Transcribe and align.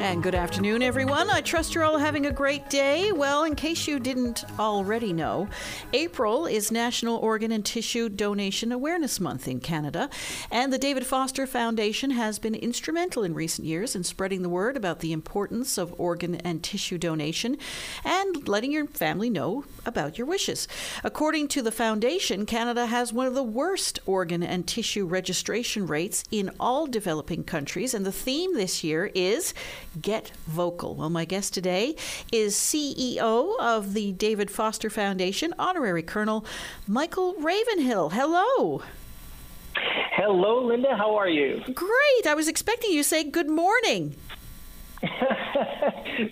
And 0.00 0.22
good 0.22 0.36
afternoon, 0.36 0.80
everyone. 0.82 1.28
I 1.28 1.40
trust 1.40 1.74
you're 1.74 1.82
all 1.82 1.98
having 1.98 2.24
a 2.24 2.32
great 2.32 2.70
day. 2.70 3.10
Well, 3.10 3.42
in 3.42 3.56
case 3.56 3.88
you 3.88 3.98
didn't 3.98 4.44
already 4.56 5.12
know, 5.12 5.48
April 5.92 6.46
is 6.46 6.70
National 6.70 7.16
Organ 7.16 7.50
and 7.50 7.64
Tissue 7.64 8.08
Donation 8.08 8.70
Awareness 8.70 9.18
Month 9.18 9.48
in 9.48 9.58
Canada. 9.58 10.08
And 10.52 10.72
the 10.72 10.78
David 10.78 11.04
Foster 11.04 11.48
Foundation 11.48 12.12
has 12.12 12.38
been 12.38 12.54
instrumental 12.54 13.24
in 13.24 13.34
recent 13.34 13.66
years 13.66 13.96
in 13.96 14.04
spreading 14.04 14.42
the 14.42 14.48
word 14.48 14.76
about 14.76 15.00
the 15.00 15.12
importance 15.12 15.76
of 15.76 15.92
organ 15.98 16.36
and 16.36 16.62
tissue 16.62 16.96
donation 16.96 17.58
and 18.04 18.46
letting 18.46 18.70
your 18.70 18.86
family 18.86 19.28
know 19.28 19.64
about 19.84 20.16
your 20.16 20.28
wishes. 20.28 20.68
According 21.02 21.48
to 21.48 21.62
the 21.62 21.72
foundation, 21.72 22.46
Canada 22.46 22.86
has 22.86 23.12
one 23.12 23.26
of 23.26 23.34
the 23.34 23.42
worst 23.42 23.98
organ 24.06 24.44
and 24.44 24.64
tissue 24.64 25.06
registration 25.06 25.88
rates 25.88 26.22
in 26.30 26.52
all 26.60 26.86
developing 26.86 27.42
countries. 27.42 27.94
And 27.94 28.06
the 28.06 28.12
theme 28.12 28.54
this 28.54 28.84
year 28.84 29.10
is 29.12 29.54
Get 30.00 30.32
Vocal. 30.46 30.94
Well, 30.94 31.10
my 31.10 31.24
guest 31.24 31.54
today 31.54 31.96
is 32.32 32.54
CEO 32.54 33.58
of 33.58 33.94
the 33.94 34.12
David 34.12 34.50
Foster 34.50 34.90
Foundation, 34.90 35.54
Honorary 35.58 36.02
Colonel 36.02 36.44
Michael 36.86 37.34
Ravenhill. 37.34 38.10
Hello. 38.10 38.82
Hello, 40.12 40.64
Linda. 40.64 40.96
How 40.96 41.14
are 41.14 41.28
you? 41.28 41.62
Great. 41.72 42.26
I 42.26 42.34
was 42.34 42.48
expecting 42.48 42.90
you 42.90 43.02
to 43.02 43.08
say 43.08 43.24
good 43.24 43.48
morning. 43.48 44.16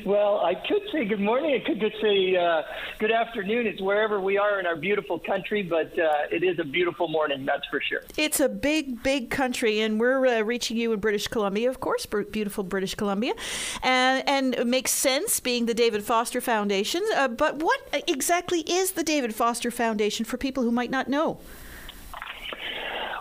well, 0.05 0.41
I 0.41 0.55
could 0.55 0.83
say 0.93 1.05
good 1.05 1.21
morning. 1.21 1.61
I 1.61 1.67
could 1.67 1.81
just 1.81 2.01
say 2.01 2.37
uh, 2.37 2.63
good 2.99 3.13
afternoon. 3.13 3.67
It's 3.67 3.81
wherever 3.81 4.21
we 4.21 4.39
are 4.39 4.59
in 4.61 4.67
our 4.67 4.77
beautiful 4.77 5.19
country, 5.19 5.63
but 5.63 5.99
uh, 5.99 6.13
it 6.31 6.43
is 6.43 6.59
a 6.59 6.65
beautiful 6.65 7.09
morning, 7.09 7.45
that's 7.45 7.67
for 7.67 7.81
sure. 7.81 8.03
It's 8.17 8.41
a 8.41 8.49
big, 8.49 9.03
big 9.03 9.31
country, 9.31 9.81
and 9.81 10.01
we're 10.01 10.27
uh, 10.27 10.41
reaching 10.43 10.77
you 10.77 10.93
in 10.93 11.01
British 11.01 11.29
Columbia, 11.29 11.69
of 11.69 11.81
course, 11.81 12.07
beautiful 12.07 12.65
British 12.65 12.95
Columbia. 12.95 13.35
And, 13.83 14.29
and 14.29 14.55
it 14.55 14.67
makes 14.67 14.91
sense 14.91 15.41
being 15.41 15.67
the 15.67 15.75
David 15.75 16.03
Foster 16.03 16.41
Foundation. 16.41 17.03
Uh, 17.15 17.29
but 17.29 17.63
what 17.63 17.81
exactly 18.09 18.61
is 18.61 18.93
the 18.93 19.05
David 19.05 19.35
Foster 19.35 19.71
Foundation 19.71 20.25
for 20.25 20.37
people 20.37 20.63
who 20.63 20.71
might 20.71 20.91
not 20.91 21.09
know? 21.09 21.39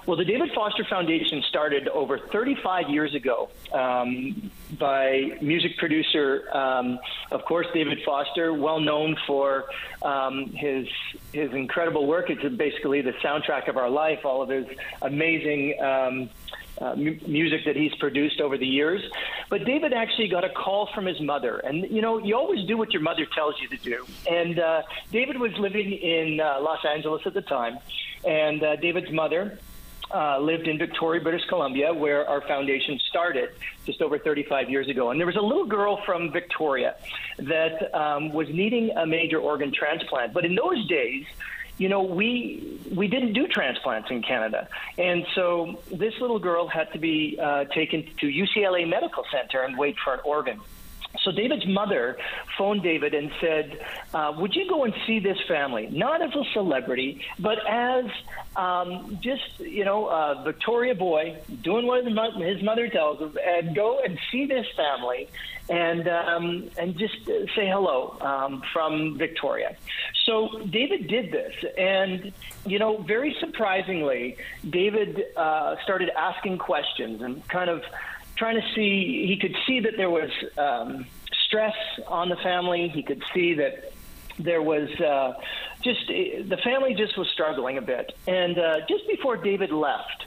Well, 0.06 0.17
the 0.17 0.25
David 0.25 0.52
Foster 0.53 0.84
Foundation 0.84 1.42
started 1.50 1.88
over 1.88 2.20
35 2.20 2.89
years 2.89 3.16
ago 3.16 3.50
um, 3.73 4.52
by 4.78 5.36
music 5.42 5.78
producer, 5.78 6.47
um, 6.56 7.00
of 7.31 7.44
course, 7.45 7.66
David 7.73 7.97
Foster, 8.06 8.53
well 8.53 8.80
known 8.80 9.17
for 9.25 9.66
um, 10.03 10.52
his 10.52 10.88
his 11.34 11.52
incredible 11.53 12.06
work. 12.06 12.30
It's 12.30 12.44
basically 12.56 13.02
the 13.02 13.14
soundtrack 13.14 13.67
of 13.67 13.78
our 13.78 13.89
life. 13.89 14.25
All 14.25 14.44
of 14.44 14.50
his 14.50 14.67
amazing. 15.02 15.81
Um, 15.81 16.30
uh, 16.81 16.92
m- 16.92 17.22
music 17.25 17.62
that 17.66 17.78
he's 17.78 17.95
produced 17.95 18.42
over 18.42 18.58
the 18.58 18.67
years. 18.67 19.02
But 19.50 19.64
David 19.64 19.94
actually 19.94 20.28
got 20.28 20.44
a 20.44 20.50
call 20.50 20.90
from 20.94 21.06
his 21.06 21.22
mother. 21.22 21.59
And, 21.59 21.90
you 21.90 22.02
know, 22.02 22.17
you 22.17 22.36
always 22.36 22.67
do 22.67 22.75
what 22.75 22.92
your 22.92 23.02
mother 23.02 23.25
tells 23.25 23.56
you 23.62 23.69
to 23.69 23.78
do. 23.78 24.06
And 24.30 24.59
uh, 24.59 24.81
David 25.09 25.40
was 25.40 25.53
living 25.58 25.94
in 25.94 26.42
uh, 26.42 26.59
Los 26.59 26.84
Angeles 26.84 27.22
at 27.25 27.34
the 27.34 27.42
time. 27.42 27.78
And 28.25 28.62
uh, 28.62 28.75
David's 28.75 29.09
mother 29.09 29.58
uh, 30.14 30.39
lived 30.39 30.67
in 30.67 30.78
Victoria, 30.78 31.22
British 31.22 31.45
Columbia, 31.48 31.94
where 31.94 32.28
our 32.28 32.42
foundation 32.42 33.00
started 33.09 33.50
just 33.86 34.02
over 34.02 34.17
35 34.20 34.70
years 34.70 34.88
ago. 34.88 35.12
And 35.12 35.20
there 35.20 35.28
was 35.28 35.36
a 35.36 35.42
little 35.42 35.66
girl 35.66 36.02
from 36.06 36.31
Victoria 36.31 36.95
that 37.39 37.94
um, 37.94 38.31
was 38.31 38.47
needing 38.50 38.92
a 38.92 39.06
major 39.06 39.39
organ 39.39 39.73
transplant. 39.73 40.34
But 40.34 40.46
in 40.46 40.56
those 40.56 40.85
days, 40.88 41.25
you 41.78 41.90
know, 41.90 42.03
we 42.03 42.80
we 42.94 43.07
didn't 43.07 43.34
do 43.34 43.47
transplants 43.47 44.09
in 44.09 44.22
Canada, 44.22 44.69
and 44.97 45.25
so 45.35 45.81
this 45.91 46.13
little 46.22 46.40
girl 46.40 46.68
had 46.68 46.91
to 46.94 47.00
be 47.00 47.38
uh, 47.41 47.66
taken 47.66 48.07
to 48.22 48.28
UCLA 48.28 48.88
Medical 48.88 49.25
Center 49.30 49.62
and 49.62 49.78
wait 49.78 49.97
for 50.01 50.13
an 50.13 50.22
organ. 50.24 50.62
So 51.24 51.31
David's 51.31 51.66
mother 51.66 52.18
phoned 52.58 52.84
David 52.84 53.14
and 53.14 53.31
said, 53.40 53.80
uh, 54.14 54.34
"Would 54.38 54.56
you 54.56 54.68
go 54.68 54.84
and 54.84 54.94
see 55.06 55.20
this 55.20 55.38
family? 55.48 55.88
Not 55.92 56.22
as 56.22 56.34
a 56.36 56.44
celebrity, 56.53 57.22
but 57.40 57.58
as 57.68 58.06
um, 58.56 59.18
just 59.22 59.59
you 59.59 59.86
know 59.86 60.42
Victoria 60.44 60.96
boy 60.96 61.38
doing 61.62 61.86
what 61.88 62.06
his 62.06 62.64
mother 62.64 62.88
tells 62.90 63.20
him, 63.20 63.38
and 63.44 63.75
go 63.75 64.00
and 64.04 64.18
see 64.31 64.46
this 64.46 64.68
family, 64.75 65.30
and 65.70 66.08
um, 66.08 66.70
and 66.78 66.98
just 66.98 67.25
say 67.25 67.68
hello 67.68 68.18
um, 68.22 68.64
from 68.74 69.18
Victoria." 69.18 69.75
So 70.25 70.59
David 70.70 71.08
did 71.08 71.31
this, 71.31 71.54
and 71.78 72.34
you 72.66 72.80
know, 72.80 72.98
very 72.98 73.36
surprisingly, 73.40 74.38
David 74.68 75.24
uh, 75.36 75.75
started 75.84 76.09
asking 76.09 76.58
questions 76.58 77.22
and 77.22 77.48
kind 77.48 77.70
of 77.70 77.84
trying 78.38 78.62
to 78.62 78.68
see. 78.73 79.25
He 79.28 79.38
could 79.38 79.56
see 79.66 79.81
that 79.81 79.97
there 79.97 80.09
was 80.09 80.29
um, 80.57 81.06
stress 81.46 81.75
on 82.07 82.29
the 82.29 82.35
family. 82.38 82.90
He 82.90 83.03
could 83.03 83.23
see 83.34 83.56
that 83.56 83.91
there 84.40 84.62
was 84.62 84.90
uh, 85.00 85.34
just 85.81 86.07
the 86.07 86.57
family 86.63 86.94
just 86.94 87.18
was 87.18 87.28
struggling 87.29 87.78
a 87.78 87.81
bit. 87.81 88.12
And 88.28 88.57
uh, 88.57 88.79
just 88.90 89.07
before 89.07 89.38
David 89.38 89.72
left, 89.72 90.25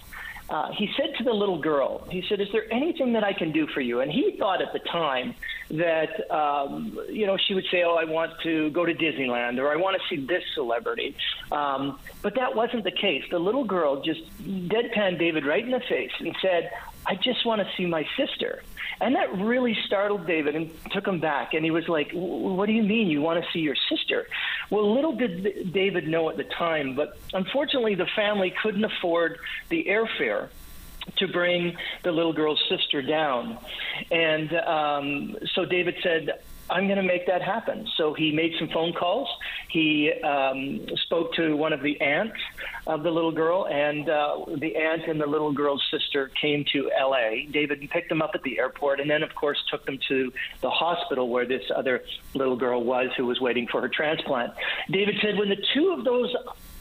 uh, 0.48 0.72
he 0.72 0.88
said 0.96 1.14
to 1.18 1.24
the 1.24 1.32
little 1.32 1.58
girl, 1.58 2.06
he 2.10 2.24
said, 2.28 2.40
"Is 2.40 2.48
there 2.52 2.72
anything 2.72 3.12
that 3.12 3.24
I 3.24 3.34
can 3.34 3.52
do 3.52 3.66
for 3.66 3.80
you?" 3.80 4.00
And 4.00 4.10
he 4.10 4.36
thought 4.38 4.62
at 4.62 4.72
the 4.72 4.78
time 4.78 5.34
that 5.70 6.30
um, 6.30 6.98
you 7.10 7.26
know 7.26 7.36
she 7.36 7.52
would 7.52 7.66
say, 7.70 7.82
"Oh, 7.82 7.96
I 7.96 8.04
want 8.04 8.32
to 8.44 8.70
go 8.70 8.86
to 8.86 8.94
Disneyland," 8.94 9.58
or 9.58 9.70
"I 9.70 9.76
want 9.76 10.00
to 10.00 10.08
see 10.08 10.24
this 10.24 10.42
celebrity," 10.54 11.14
um, 11.52 11.98
but 12.22 12.34
that 12.36 12.56
wasn't 12.56 12.84
the 12.84 12.90
case. 12.90 13.24
The 13.30 13.38
little 13.38 13.64
girl 13.64 14.02
just 14.02 14.22
deadpanned 14.42 15.18
David 15.18 15.44
right 15.44 15.62
in 15.62 15.70
the 15.70 15.80
face 15.80 16.12
and 16.18 16.34
said, 16.40 16.70
"I 17.08 17.14
just 17.16 17.44
want 17.46 17.60
to 17.60 17.68
see 17.76 17.86
my 17.86 18.06
sister." 18.16 18.62
And 19.00 19.14
that 19.14 19.32
really 19.38 19.76
startled 19.86 20.26
David 20.26 20.56
and 20.56 20.70
took 20.90 21.06
him 21.06 21.20
back. 21.20 21.54
And 21.54 21.64
he 21.64 21.70
was 21.70 21.88
like, 21.88 22.10
What 22.12 22.66
do 22.66 22.72
you 22.72 22.82
mean 22.82 23.08
you 23.08 23.22
want 23.22 23.42
to 23.42 23.50
see 23.52 23.60
your 23.60 23.76
sister? 23.88 24.26
Well, 24.70 24.94
little 24.94 25.12
did 25.12 25.72
David 25.72 26.08
know 26.08 26.28
at 26.30 26.36
the 26.36 26.44
time, 26.44 26.94
but 26.94 27.16
unfortunately, 27.32 27.94
the 27.94 28.08
family 28.16 28.52
couldn't 28.62 28.84
afford 28.84 29.38
the 29.68 29.84
airfare 29.88 30.48
to 31.16 31.28
bring 31.28 31.76
the 32.02 32.12
little 32.12 32.32
girl's 32.32 32.62
sister 32.68 33.00
down. 33.00 33.58
And 34.10 34.52
um, 34.54 35.36
so 35.54 35.64
David 35.64 35.96
said, 36.02 36.40
I'm 36.70 36.86
going 36.86 36.98
to 36.98 37.02
make 37.02 37.26
that 37.26 37.42
happen. 37.42 37.86
So 37.96 38.14
he 38.14 38.32
made 38.32 38.52
some 38.58 38.68
phone 38.68 38.92
calls. 38.92 39.28
He 39.70 40.12
um, 40.22 40.86
spoke 41.04 41.34
to 41.34 41.56
one 41.56 41.72
of 41.72 41.82
the 41.82 42.00
aunts 42.00 42.38
of 42.86 43.02
the 43.02 43.10
little 43.10 43.32
girl, 43.32 43.66
and 43.66 44.08
uh, 44.08 44.44
the 44.56 44.76
aunt 44.76 45.06
and 45.08 45.20
the 45.20 45.26
little 45.26 45.52
girl's 45.52 45.82
sister 45.90 46.30
came 46.40 46.64
to 46.72 46.90
L.A. 46.98 47.48
David 47.50 47.88
picked 47.90 48.08
them 48.08 48.22
up 48.22 48.32
at 48.34 48.42
the 48.42 48.58
airport, 48.58 49.00
and 49.00 49.10
then, 49.10 49.22
of 49.22 49.34
course, 49.34 49.58
took 49.70 49.84
them 49.86 49.98
to 50.08 50.32
the 50.60 50.70
hospital 50.70 51.28
where 51.28 51.46
this 51.46 51.62
other 51.74 52.02
little 52.34 52.56
girl 52.56 52.82
was, 52.82 53.10
who 53.16 53.26
was 53.26 53.40
waiting 53.40 53.66
for 53.66 53.80
her 53.80 53.88
transplant. 53.88 54.52
David 54.90 55.16
said, 55.22 55.38
when 55.38 55.48
the 55.48 55.62
two 55.74 55.94
of 55.96 56.04
those 56.04 56.34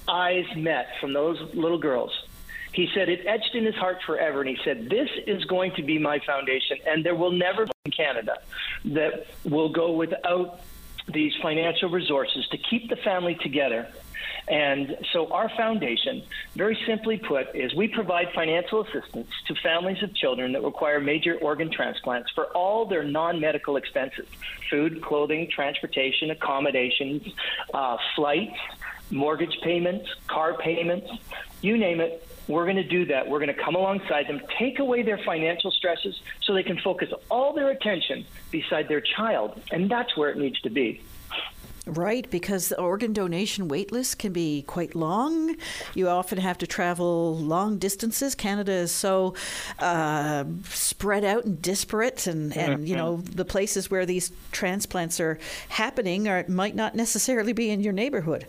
eyes 0.08 0.46
met 0.56 0.88
from 1.00 1.14
those 1.14 1.38
little 1.54 1.78
girls, 1.80 2.12
he 2.78 2.88
said 2.94 3.10
it 3.10 3.26
etched 3.26 3.56
in 3.56 3.66
his 3.66 3.74
heart 3.74 3.98
forever. 4.06 4.42
And 4.42 4.50
he 4.50 4.58
said, 4.64 4.88
This 4.88 5.10
is 5.26 5.44
going 5.46 5.74
to 5.78 5.82
be 5.82 5.98
my 5.98 6.20
foundation, 6.20 6.78
and 6.86 7.04
there 7.04 7.16
will 7.16 7.32
never 7.32 7.66
be 7.66 7.72
in 7.86 7.92
Canada 7.92 8.38
that 8.86 9.26
will 9.44 9.70
go 9.70 9.94
without 9.94 10.62
these 11.12 11.34
financial 11.42 11.90
resources 11.90 12.48
to 12.52 12.58
keep 12.70 12.88
the 12.90 12.96
family 12.98 13.36
together. 13.42 13.88
And 14.48 14.96
so, 15.12 15.32
our 15.34 15.50
foundation, 15.50 16.22
very 16.56 16.78
simply 16.86 17.18
put, 17.18 17.56
is 17.56 17.74
we 17.74 17.88
provide 17.88 18.28
financial 18.36 18.82
assistance 18.86 19.32
to 19.48 19.56
families 19.56 20.04
of 20.04 20.14
children 20.14 20.52
that 20.52 20.64
require 20.64 21.00
major 21.00 21.36
organ 21.40 21.72
transplants 21.72 22.30
for 22.36 22.46
all 22.56 22.86
their 22.86 23.04
non 23.04 23.40
medical 23.40 23.78
expenses 23.78 24.28
food, 24.70 25.02
clothing, 25.02 25.50
transportation, 25.50 26.30
accommodations, 26.30 27.24
uh, 27.74 27.98
flights, 28.16 28.60
mortgage 29.10 29.58
payments, 29.64 30.08
car 30.28 30.54
payments, 30.60 31.10
you 31.62 31.76
name 31.76 32.02
it. 32.02 32.24
We're 32.48 32.64
going 32.64 32.78
to 32.78 32.84
do 32.84 33.06
that. 33.06 33.28
We're 33.28 33.40
going 33.40 33.54
to 33.54 33.62
come 33.62 33.76
alongside 33.76 34.28
them, 34.28 34.42
take 34.58 34.80
away 34.80 35.04
their 35.04 35.18
financial 35.18 35.72
stresses 35.72 36.20
so 36.42 36.54
they 36.54 36.64
can 36.64 36.78
focus 36.80 37.12
all 37.30 37.54
their 37.54 37.70
attention 37.70 38.26
beside 38.52 38.88
their 38.88 39.02
child. 39.02 39.62
And 39.72 39.90
that's 39.90 40.16
where 40.16 40.30
it 40.30 40.38
needs 40.38 40.60
to 40.62 40.70
be. 40.70 41.02
Right, 41.88 42.30
because 42.30 42.68
the 42.68 42.78
organ 42.78 43.14
donation 43.14 43.70
wait 43.70 43.94
list 43.94 44.20
can 44.20 44.34
be 44.34 44.64
quite 44.64 44.94
long. 44.94 45.56
You 45.96 46.10
often 46.10 46.38
have 46.38 46.58
to 46.58 46.68
travel 46.68 47.38
long 47.38 47.78
distances. 47.78 48.36
Canada 48.36 48.74
is 48.74 48.92
so 48.92 49.36
uh, 49.80 50.44
spread 50.66 51.24
out 51.24 51.46
and 51.46 51.62
disparate, 51.62 52.28
and, 52.28 52.56
and 52.58 52.86
you 52.86 52.98
know 52.98 53.18
the 53.18 53.46
places 53.46 53.90
where 53.90 54.06
these 54.06 54.34
transplants 54.52 55.22
are 55.22 55.40
happening 55.70 56.28
are 56.28 56.44
might 56.50 56.76
not 56.76 56.94
necessarily 56.94 57.54
be 57.54 57.70
in 57.70 57.80
your 57.80 57.94
neighborhood. 57.94 58.46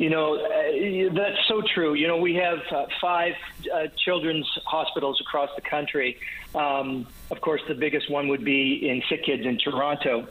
You 0.00 0.08
know, 0.08 0.36
uh, 0.36 1.12
that's 1.12 1.46
so 1.46 1.60
true. 1.74 1.92
You 1.92 2.08
know, 2.08 2.16
we 2.16 2.34
have 2.36 2.60
uh, 2.72 2.86
five 3.02 3.34
uh, 3.70 3.88
children's 4.02 4.48
hospitals 4.64 5.20
across 5.20 5.50
the 5.56 5.60
country. 5.60 6.18
Um, 6.54 7.06
of 7.30 7.42
course, 7.42 7.60
the 7.68 7.74
biggest 7.74 8.10
one 8.10 8.28
would 8.28 8.42
be 8.42 8.88
in 8.88 9.02
Sick 9.10 9.26
Kids 9.26 9.44
in 9.44 9.58
Toronto. 9.58 10.26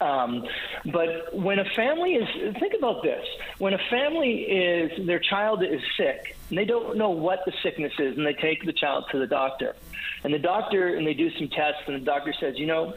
Um, 0.00 0.44
but 0.86 1.32
when 1.32 1.60
a 1.60 1.64
family 1.76 2.14
is, 2.14 2.56
think 2.58 2.74
about 2.76 3.04
this: 3.04 3.24
when 3.58 3.74
a 3.74 3.80
family 3.90 4.40
is 4.40 5.06
their 5.06 5.20
child 5.20 5.62
is 5.62 5.80
sick 5.96 6.36
and 6.48 6.58
they 6.58 6.64
don't 6.64 6.98
know 6.98 7.10
what 7.10 7.44
the 7.46 7.52
sickness 7.62 7.92
is, 8.00 8.16
and 8.16 8.26
they 8.26 8.34
take 8.34 8.66
the 8.66 8.72
child 8.72 9.04
to 9.12 9.20
the 9.20 9.26
doctor, 9.28 9.76
and 10.24 10.34
the 10.34 10.40
doctor 10.40 10.96
and 10.96 11.06
they 11.06 11.14
do 11.14 11.30
some 11.38 11.46
tests, 11.46 11.82
and 11.86 11.94
the 11.94 12.04
doctor 12.04 12.34
says, 12.40 12.58
you 12.58 12.66
know, 12.66 12.94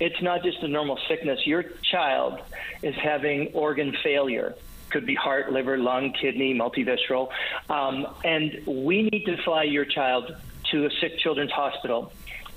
it's 0.00 0.22
not 0.22 0.42
just 0.42 0.62
a 0.62 0.68
normal 0.68 0.98
sickness. 1.08 1.46
Your 1.46 1.64
child 1.92 2.40
is 2.82 2.94
having 2.94 3.48
organ 3.52 3.94
failure. 4.02 4.54
Could 4.90 5.06
be 5.06 5.14
heart, 5.14 5.52
liver, 5.52 5.78
lung, 5.78 6.12
kidney, 6.12 6.54
multivisceral. 6.54 7.28
Um, 7.68 8.06
and 8.24 8.62
we 8.66 9.02
need 9.02 9.24
to 9.26 9.36
fly 9.42 9.64
your 9.64 9.84
child 9.84 10.34
to 10.70 10.86
a 10.86 10.90
sick 11.00 11.18
children's 11.18 11.52
hospital 11.52 12.12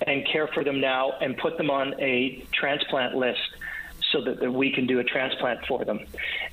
and 0.05 0.25
care 0.27 0.47
for 0.47 0.63
them 0.63 0.79
now 0.79 1.13
and 1.21 1.37
put 1.37 1.57
them 1.57 1.69
on 1.69 1.99
a 1.99 2.45
transplant 2.51 3.15
list 3.15 3.39
so 4.11 4.21
that, 4.23 4.39
that 4.39 4.51
we 4.51 4.71
can 4.71 4.87
do 4.87 4.99
a 4.99 5.03
transplant 5.03 5.65
for 5.67 5.83
them. 5.85 5.99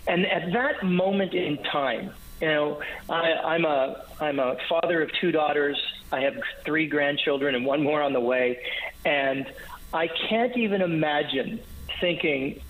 And 0.06 0.26
at 0.26 0.52
that 0.52 0.84
moment 0.84 1.34
in 1.34 1.62
time, 1.64 2.12
you 2.40 2.49
know, 2.49 2.82
I, 3.08 3.32
I'm 3.32 3.64
a 3.64 4.05
I'm 4.20 4.38
a 4.38 4.56
father 4.69 5.02
of 5.02 5.11
two 5.20 5.32
daughters. 5.32 5.81
I 6.12 6.20
have 6.20 6.34
three 6.64 6.87
grandchildren 6.87 7.55
and 7.55 7.64
one 7.64 7.82
more 7.82 8.02
on 8.02 8.12
the 8.12 8.20
way, 8.20 8.61
and 9.05 9.46
I 9.94 10.08
can't 10.28 10.56
even 10.56 10.82
imagine 10.82 11.61
thinking 12.00 12.61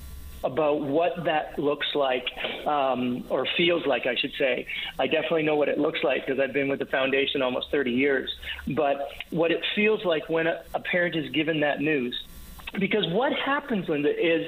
about 0.46 0.81
what 0.81 1.25
that 1.25 1.58
looks 1.58 1.88
like 1.94 2.25
um, 2.66 3.25
or 3.28 3.46
feels 3.56 3.84
like, 3.84 4.06
I 4.06 4.14
should 4.14 4.32
say. 4.38 4.66
I 4.98 5.08
definitely 5.08 5.43
know 5.43 5.56
what 5.56 5.69
it 5.69 5.78
looks 5.78 5.98
like 6.04 6.25
because 6.25 6.40
I've 6.40 6.52
been 6.52 6.69
with 6.69 6.78
the 6.78 6.87
foundation 6.87 7.43
almost 7.43 7.70
30 7.70 7.90
years. 7.90 8.34
But 8.69 9.08
what 9.31 9.50
it 9.50 9.62
feels 9.75 10.04
like 10.04 10.28
when 10.28 10.46
a, 10.46 10.62
a 10.72 10.81
parent 10.81 11.16
is 11.16 11.31
given 11.31 11.60
that 11.60 11.81
news, 11.81 12.16
because 12.78 13.06
what 13.08 13.32
happens, 13.32 13.88
Linda, 13.88 14.08
is 14.10 14.46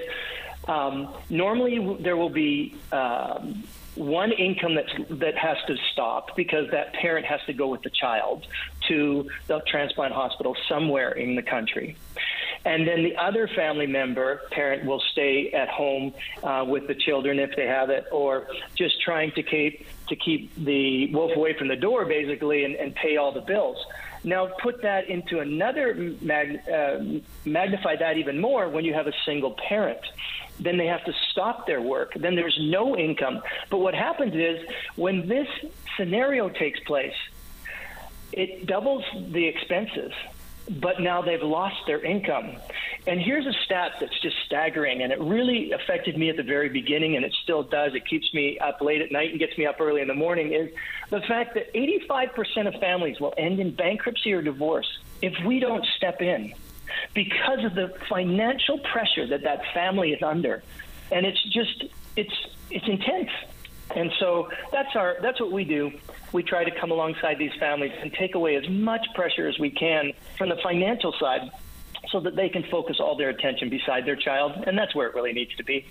um, 0.69 1.13
normally 1.29 1.97
there 2.01 2.17
will 2.17 2.31
be 2.31 2.77
um, 2.93 3.65
one 3.97 4.31
income 4.33 4.77
that's, 4.77 4.93
that 5.11 5.37
has 5.37 5.57
to 5.67 5.77
stop 5.93 6.37
because 6.37 6.71
that 6.71 6.93
parent 6.95 7.27
has 7.27 7.41
to 7.47 7.53
go 7.53 7.69
with 7.69 7.83
the 7.83 7.91
child 7.91 8.47
to 8.87 9.29
the 9.49 9.61
transplant 9.67 10.15
hospital 10.15 10.57
somewhere 10.69 11.11
in 11.11 11.35
the 11.35 11.43
country. 11.43 11.97
And 12.65 12.87
then 12.87 13.03
the 13.03 13.17
other 13.17 13.49
family 13.49 13.87
member, 13.87 14.43
parent, 14.51 14.85
will 14.85 15.03
stay 15.13 15.53
at 15.53 15.69
home 15.69 16.13
uh, 16.43 16.65
with 16.67 16.87
the 16.87 16.95
children 16.95 17.39
if 17.39 17.55
they 17.57 17.67
have 17.67 17.91
it, 17.91 18.07
or 18.13 18.49
just 18.75 19.01
trying 19.01 19.33
to 19.33 19.43
keep 19.43 19.87
to 20.09 20.17
keep 20.17 20.55
the 20.57 21.13
wolf 21.13 21.37
away 21.37 21.57
from 21.57 21.69
the 21.69 21.77
door, 21.77 22.05
basically, 22.05 22.65
and, 22.65 22.75
and 22.77 22.95
pay 22.95 23.17
all 23.17 23.33
the 23.33 23.43
bills. 23.43 23.79
Now, 24.25 24.49
put 24.63 24.83
that 24.83 25.09
into 25.09 25.39
another 25.39 25.95
mag, 26.21 26.61
uh, 26.69 26.99
magnify 27.45 27.97
that 27.97 28.17
even 28.17 28.41
more 28.41 28.69
when 28.69 28.85
you 28.85 28.95
have 28.95 29.07
a 29.07 29.13
single 29.25 29.53
parent 29.69 30.01
then 30.61 30.77
they 30.77 30.87
have 30.87 31.05
to 31.05 31.13
stop 31.31 31.67
their 31.67 31.81
work. 31.81 32.13
Then 32.15 32.35
there's 32.35 32.59
no 32.61 32.97
income. 32.97 33.43
But 33.71 33.79
what 33.79 33.95
happens 33.95 34.35
is 34.35 34.67
when 34.97 35.29
this 35.29 35.49
scenario 35.97 36.49
takes 36.49 36.81
place, 36.81 37.15
it 38.33 38.67
doubles 38.67 39.05
the 39.15 39.47
expenses, 39.47 40.13
but 40.69 41.01
now 41.01 41.23
they've 41.23 41.43
lost 41.43 41.77
their 41.87 42.05
income. 42.05 42.57
And 43.07 43.21
here's 43.21 43.47
a 43.47 43.53
stat 43.65 43.93
that's 44.01 44.19
just 44.21 44.37
staggering, 44.45 45.03
and 45.03 45.13
it 45.13 45.21
really 45.21 45.73
affected 45.73 46.17
me 46.17 46.29
at 46.29 46.37
the 46.37 46.43
very 46.43 46.69
beginning, 46.69 47.17
and 47.17 47.25
it 47.25 47.35
still 47.43 47.63
does. 47.63 47.95
It 47.95 48.07
keeps 48.07 48.33
me 48.35 48.59
up 48.59 48.81
late 48.81 49.01
at 49.01 49.11
night 49.11 49.31
and 49.31 49.39
gets 49.39 49.57
me 49.57 49.67
up 49.67 49.81
early 49.81 50.03
in 50.03 50.09
the 50.09 50.15
morning. 50.15 50.53
Is 50.53 50.71
the 51.11 51.21
fact 51.23 51.55
that 51.55 51.73
85% 51.75 52.75
of 52.75 52.81
families 52.81 53.21
will 53.21 53.35
end 53.37 53.61
in 53.61 53.75
bankruptcy 53.75 54.33
or 54.33 54.43
divorce 54.43 54.99
if 55.23 55.33
we 55.45 55.59
don't 55.59 55.85
step 55.97 56.21
in 56.21 56.53
because 57.15 57.65
of 57.65 57.75
the 57.75 57.95
financial 58.09 58.79
pressure 58.79 59.27
that 59.29 59.43
that 59.43 59.63
family 59.73 60.13
is 60.13 60.23
under, 60.23 60.63
and 61.11 61.25
it's 61.25 61.43
just 61.45 61.85
it's 62.17 62.35
it's 62.71 62.87
intense. 62.87 63.31
And 63.95 64.13
so 64.19 64.49
that's 64.71 64.95
our 64.97 65.17
that's 65.23 65.41
what 65.41 65.53
we 65.53 65.65
do. 65.65 65.93
We 66.33 66.43
try 66.43 66.65
to 66.65 66.71
come 66.71 66.91
alongside 66.91 67.39
these 67.39 67.55
families 67.59 67.93
and 68.01 68.13
take 68.13 68.35
away 68.35 68.57
as 68.57 68.69
much 68.69 69.07
pressure 69.15 69.49
as 69.49 69.59
we 69.59 69.71
can 69.71 70.13
from 70.37 70.51
the 70.51 70.57
financial 70.63 71.13
side 71.19 71.51
so 72.11 72.21
that 72.21 72.37
they 72.37 72.49
can 72.49 72.63
focus 72.65 73.01
all 73.01 73.17
their 73.17 73.31
attention 73.31 73.69
beside 73.69 74.05
their 74.05 74.17
child 74.17 74.53
and 74.67 74.77
that's 74.79 74.95
where 74.95 75.09
it 75.09 75.15
really 75.15 75.33
needs 75.33 75.55
to 75.57 75.65
be. 75.65 75.87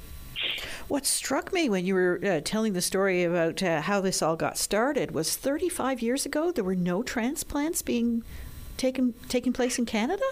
What 0.88 1.06
struck 1.06 1.52
me 1.52 1.68
when 1.68 1.86
you 1.86 1.96
were 1.96 2.20
uh, 2.24 2.42
telling 2.44 2.74
the 2.74 2.82
story 2.82 3.24
about 3.24 3.62
uh, 3.64 3.82
how 3.82 4.02
this 4.02 4.22
all 4.22 4.36
got 4.36 4.58
started 4.58 5.12
was 5.12 5.36
35 5.36 6.02
years 6.02 6.26
ago 6.26 6.52
there 6.52 6.64
were 6.64 6.76
no 6.76 7.02
transplants 7.04 7.82
being 7.82 8.24
taken 8.78 9.16
taking 9.28 9.54
place 9.54 9.80
in 9.80 9.86
Canada? 9.86 10.24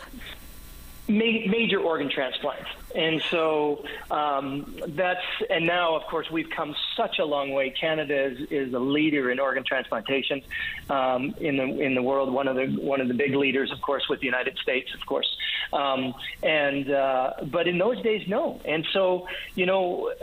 ma- 1.08 1.48
major 1.48 1.80
organ 1.80 2.10
transplants. 2.10 2.70
And 2.96 3.22
so 3.30 3.84
um, 4.10 4.74
that's, 4.88 5.26
and 5.50 5.66
now, 5.66 5.96
of 5.96 6.04
course, 6.04 6.32
we've 6.32 6.50
come 6.50 6.74
such 6.96 7.20
a 7.20 7.26
long 7.26 7.52
way. 7.52 7.70
Canada 7.70 8.32
is, 8.32 8.40
is 8.50 8.74
a 8.74 8.80
leader 8.80 9.32
in 9.32 9.40
organ 9.40 9.64
transplantation 9.66 10.42
um, 10.90 11.36
in 11.40 11.58
the 11.58 11.64
in 11.82 11.94
the 11.94 12.02
world. 12.02 12.32
One 12.32 12.48
of 12.48 12.56
the 12.56 12.68
one 12.80 13.02
of 13.02 13.08
the 13.08 13.14
big 13.14 13.36
leaders, 13.36 13.72
of 13.72 13.82
course, 13.82 14.08
with 14.10 14.20
the 14.22 14.26
United 14.26 14.58
States, 14.60 14.94
of 14.94 15.06
course. 15.06 15.30
Um, 15.74 16.14
and 16.42 16.90
uh, 16.90 17.34
but 17.44 17.68
in 17.68 17.78
those 17.78 18.02
days, 18.02 18.28
no. 18.28 18.62
And 18.64 18.88
so, 18.94 19.28
you 19.56 19.66
know, 19.66 20.14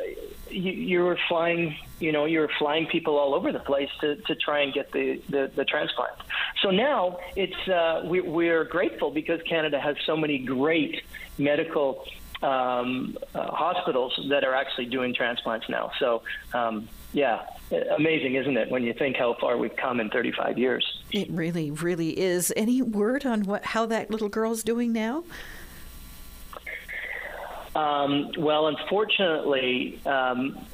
you, 0.51 0.73
you 0.73 1.05
were 1.05 1.19
flying, 1.29 1.77
you 2.01 2.13
know, 2.13 2.25
you 2.25 2.41
were 2.41 2.51
flying 2.59 2.87
people 2.87 3.19
all 3.19 3.35
over 3.35 3.53
the 3.53 3.61
place 3.61 3.91
to, 4.01 4.17
to 4.17 4.35
try 4.35 4.61
and 4.61 4.73
get 4.73 4.93
the, 4.93 5.21
the, 5.29 5.51
the 5.55 5.65
transplant. 5.65 6.15
So 6.63 6.71
now 6.71 7.19
it's 7.37 7.69
uh, 7.69 8.03
we, 8.05 8.21
we're 8.21 8.65
grateful 8.65 9.11
because 9.11 9.41
Canada 9.43 9.81
has 9.81 9.97
so 10.07 10.17
many 10.17 10.39
great 10.39 11.03
medical 11.39 12.07
um, 12.43 13.17
uh, 13.35 13.51
hospitals 13.51 14.19
that 14.31 14.45
are 14.45 14.55
actually 14.55 14.87
doing 14.87 15.15
transplants 15.15 15.69
now. 15.69 15.93
So 15.99 16.23
um, 16.53 16.89
yeah, 17.13 17.43
amazing, 17.97 18.35
isn't 18.37 18.57
it, 18.57 18.71
when 18.71 18.83
you 18.83 18.95
think 18.95 19.17
how 19.17 19.35
far 19.35 19.57
we've 19.57 19.77
come 19.77 20.01
in 20.01 20.09
35 20.11 20.59
years? 20.59 21.03
It 21.11 21.31
really, 21.31 21.71
really 21.71 22.19
is. 22.19 22.53
Any 22.57 22.81
word 22.83 23.27
on 23.27 23.43
what 23.45 23.65
how 23.65 23.87
that 23.87 24.11
little 24.11 24.29
girl's 24.29 24.63
doing 24.63 24.93
now? 24.93 25.25
Um, 27.75 28.33
well, 28.37 28.67
unfortunately, 28.67 30.01
um, 30.05 30.65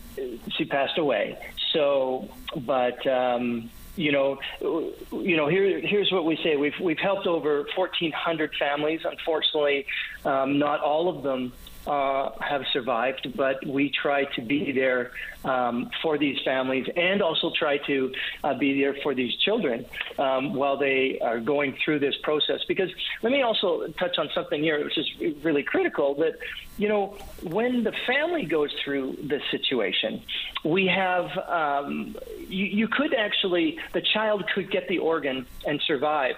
she 0.57 0.65
passed 0.65 0.99
away. 0.99 1.39
So, 1.73 2.29
but 2.57 3.07
um, 3.07 3.71
you 3.97 4.13
know, 4.13 4.39
you 4.61 5.37
know, 5.37 5.49
here, 5.49 5.81
here's 5.81 6.11
what 6.13 6.25
we 6.25 6.37
say: 6.43 6.57
we've 6.57 6.79
we've 6.81 6.99
helped 6.99 7.27
over 7.27 7.67
1,400 7.77 8.55
families. 8.59 9.01
Unfortunately, 9.05 9.87
um, 10.25 10.59
not 10.59 10.81
all 10.81 11.09
of 11.09 11.23
them 11.23 11.53
uh, 11.89 12.31
have 12.41 12.63
survived, 12.73 13.33
but 13.35 13.65
we 13.67 13.91
try 13.91 14.25
to 14.37 14.43
be 14.43 14.73
there 14.73 15.11
um, 15.45 15.91
for 16.03 16.19
these 16.19 16.39
families 16.45 16.87
and 16.97 17.23
also 17.23 17.51
try 17.59 17.79
to 17.79 18.13
uh, 18.45 18.55
be 18.55 18.79
there 18.79 18.95
for 19.03 19.15
these 19.15 19.35
children 19.37 19.87
um, 20.19 20.53
while 20.53 20.77
they 20.77 21.19
are 21.21 21.41
going 21.41 21.77
through 21.83 21.99
this 21.99 22.15
process. 22.23 22.61
Because 22.69 22.91
let 23.23 23.33
me 23.33 23.43
also 23.43 23.87
touch 23.99 24.19
on 24.19 24.29
something 24.35 24.63
here, 24.63 24.85
which 24.85 24.99
is 24.99 25.09
really 25.43 25.63
critical 25.63 26.15
that, 26.17 26.39
you 26.77 26.89
know, 26.89 27.17
when 27.43 27.85
the 27.85 27.95
family 28.07 28.45
goes 28.45 28.71
through 28.85 29.17
this 29.23 29.43
situation, 29.51 30.23
we 30.65 30.87
have, 30.87 31.37
um, 31.49 32.17
you, 32.49 32.67
you 32.67 32.89
could 32.89 33.15
actually, 33.15 33.79
the 33.95 34.03
child 34.03 34.45
could 34.55 34.71
get 34.71 34.89
the 34.89 34.99
organ 34.99 35.47
and 35.67 35.81
survive 35.87 36.37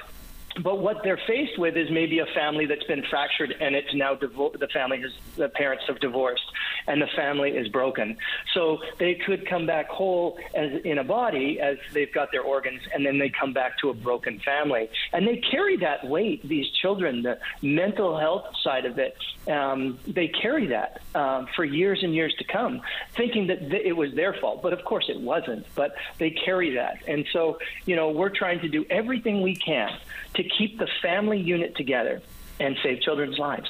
but 0.63 0.81
what 0.81 1.03
they're 1.05 1.21
faced 1.27 1.59
with 1.59 1.77
is 1.77 1.91
maybe 1.91 2.19
a 2.19 2.27
family 2.35 2.67
that's 2.67 2.85
been 2.85 3.05
fractured 3.09 3.55
and 3.61 3.75
it's 3.75 3.95
now 3.95 4.15
divo- 4.15 4.59
the 4.59 4.67
family 4.69 5.01
has 5.01 5.13
the 5.37 5.49
parents 5.49 5.85
have 5.87 6.01
divorced 6.01 6.43
and 6.87 7.01
the 7.01 7.07
family 7.15 7.51
is 7.51 7.69
broken. 7.69 8.17
So 8.55 8.79
they 8.99 9.15
could 9.15 9.49
come 9.49 9.67
back 9.67 9.89
whole 9.89 10.39
as 10.55 10.83
in 10.85 10.99
a 10.99 11.05
body 11.05 11.61
as 11.61 11.79
they've 11.93 12.13
got 12.13 12.33
their 12.33 12.43
organs 12.43 12.81
and 12.93 13.07
then 13.07 13.19
they 13.19 13.31
come 13.31 13.53
back 13.53 13.79
to 13.79 13.91
a 13.91 13.95
broken 13.95 14.41
family. 14.41 14.91
And 15.13 15.27
they 15.27 15.37
carry 15.37 15.77
that 15.79 16.07
weight 16.07 16.47
these 16.47 16.69
children 16.83 17.23
the 17.23 17.39
mental 17.63 18.19
health 18.19 18.47
side 18.63 18.87
of 18.87 18.99
it. 18.99 19.17
Um, 19.49 19.99
they 20.07 20.29
carry 20.29 20.67
that 20.69 21.01
um, 21.15 21.47
for 21.55 21.65
years 21.65 22.01
and 22.03 22.15
years 22.15 22.35
to 22.39 22.45
come 22.45 22.83
thinking 23.17 23.47
that 23.47 23.71
th- 23.71 23.83
it 23.85 23.93
was 23.93 24.13
their 24.15 24.35
fault. 24.35 24.63
But 24.63 24.73
of 24.73 24.85
course 24.85 25.07
it 25.09 25.21
wasn't 25.21 25.67
but 25.75 25.95
they 26.19 26.31
carry 26.31 26.75
that. 26.75 26.99
And 27.07 27.25
so 27.33 27.59
you 27.87 27.95
know 27.95 28.11
we're 28.11 28.31
trying 28.31 28.61
to 28.61 28.69
do 28.69 28.85
everything 28.91 29.43
we 29.43 29.55
can 29.55 29.91
to 30.35 30.40
keep 30.45 30.79
the 30.79 30.89
family 31.03 31.39
unit 31.39 31.77
together 31.77 32.21
and 32.59 32.77
save 32.83 33.01
children's 33.01 33.39
lives. 33.39 33.69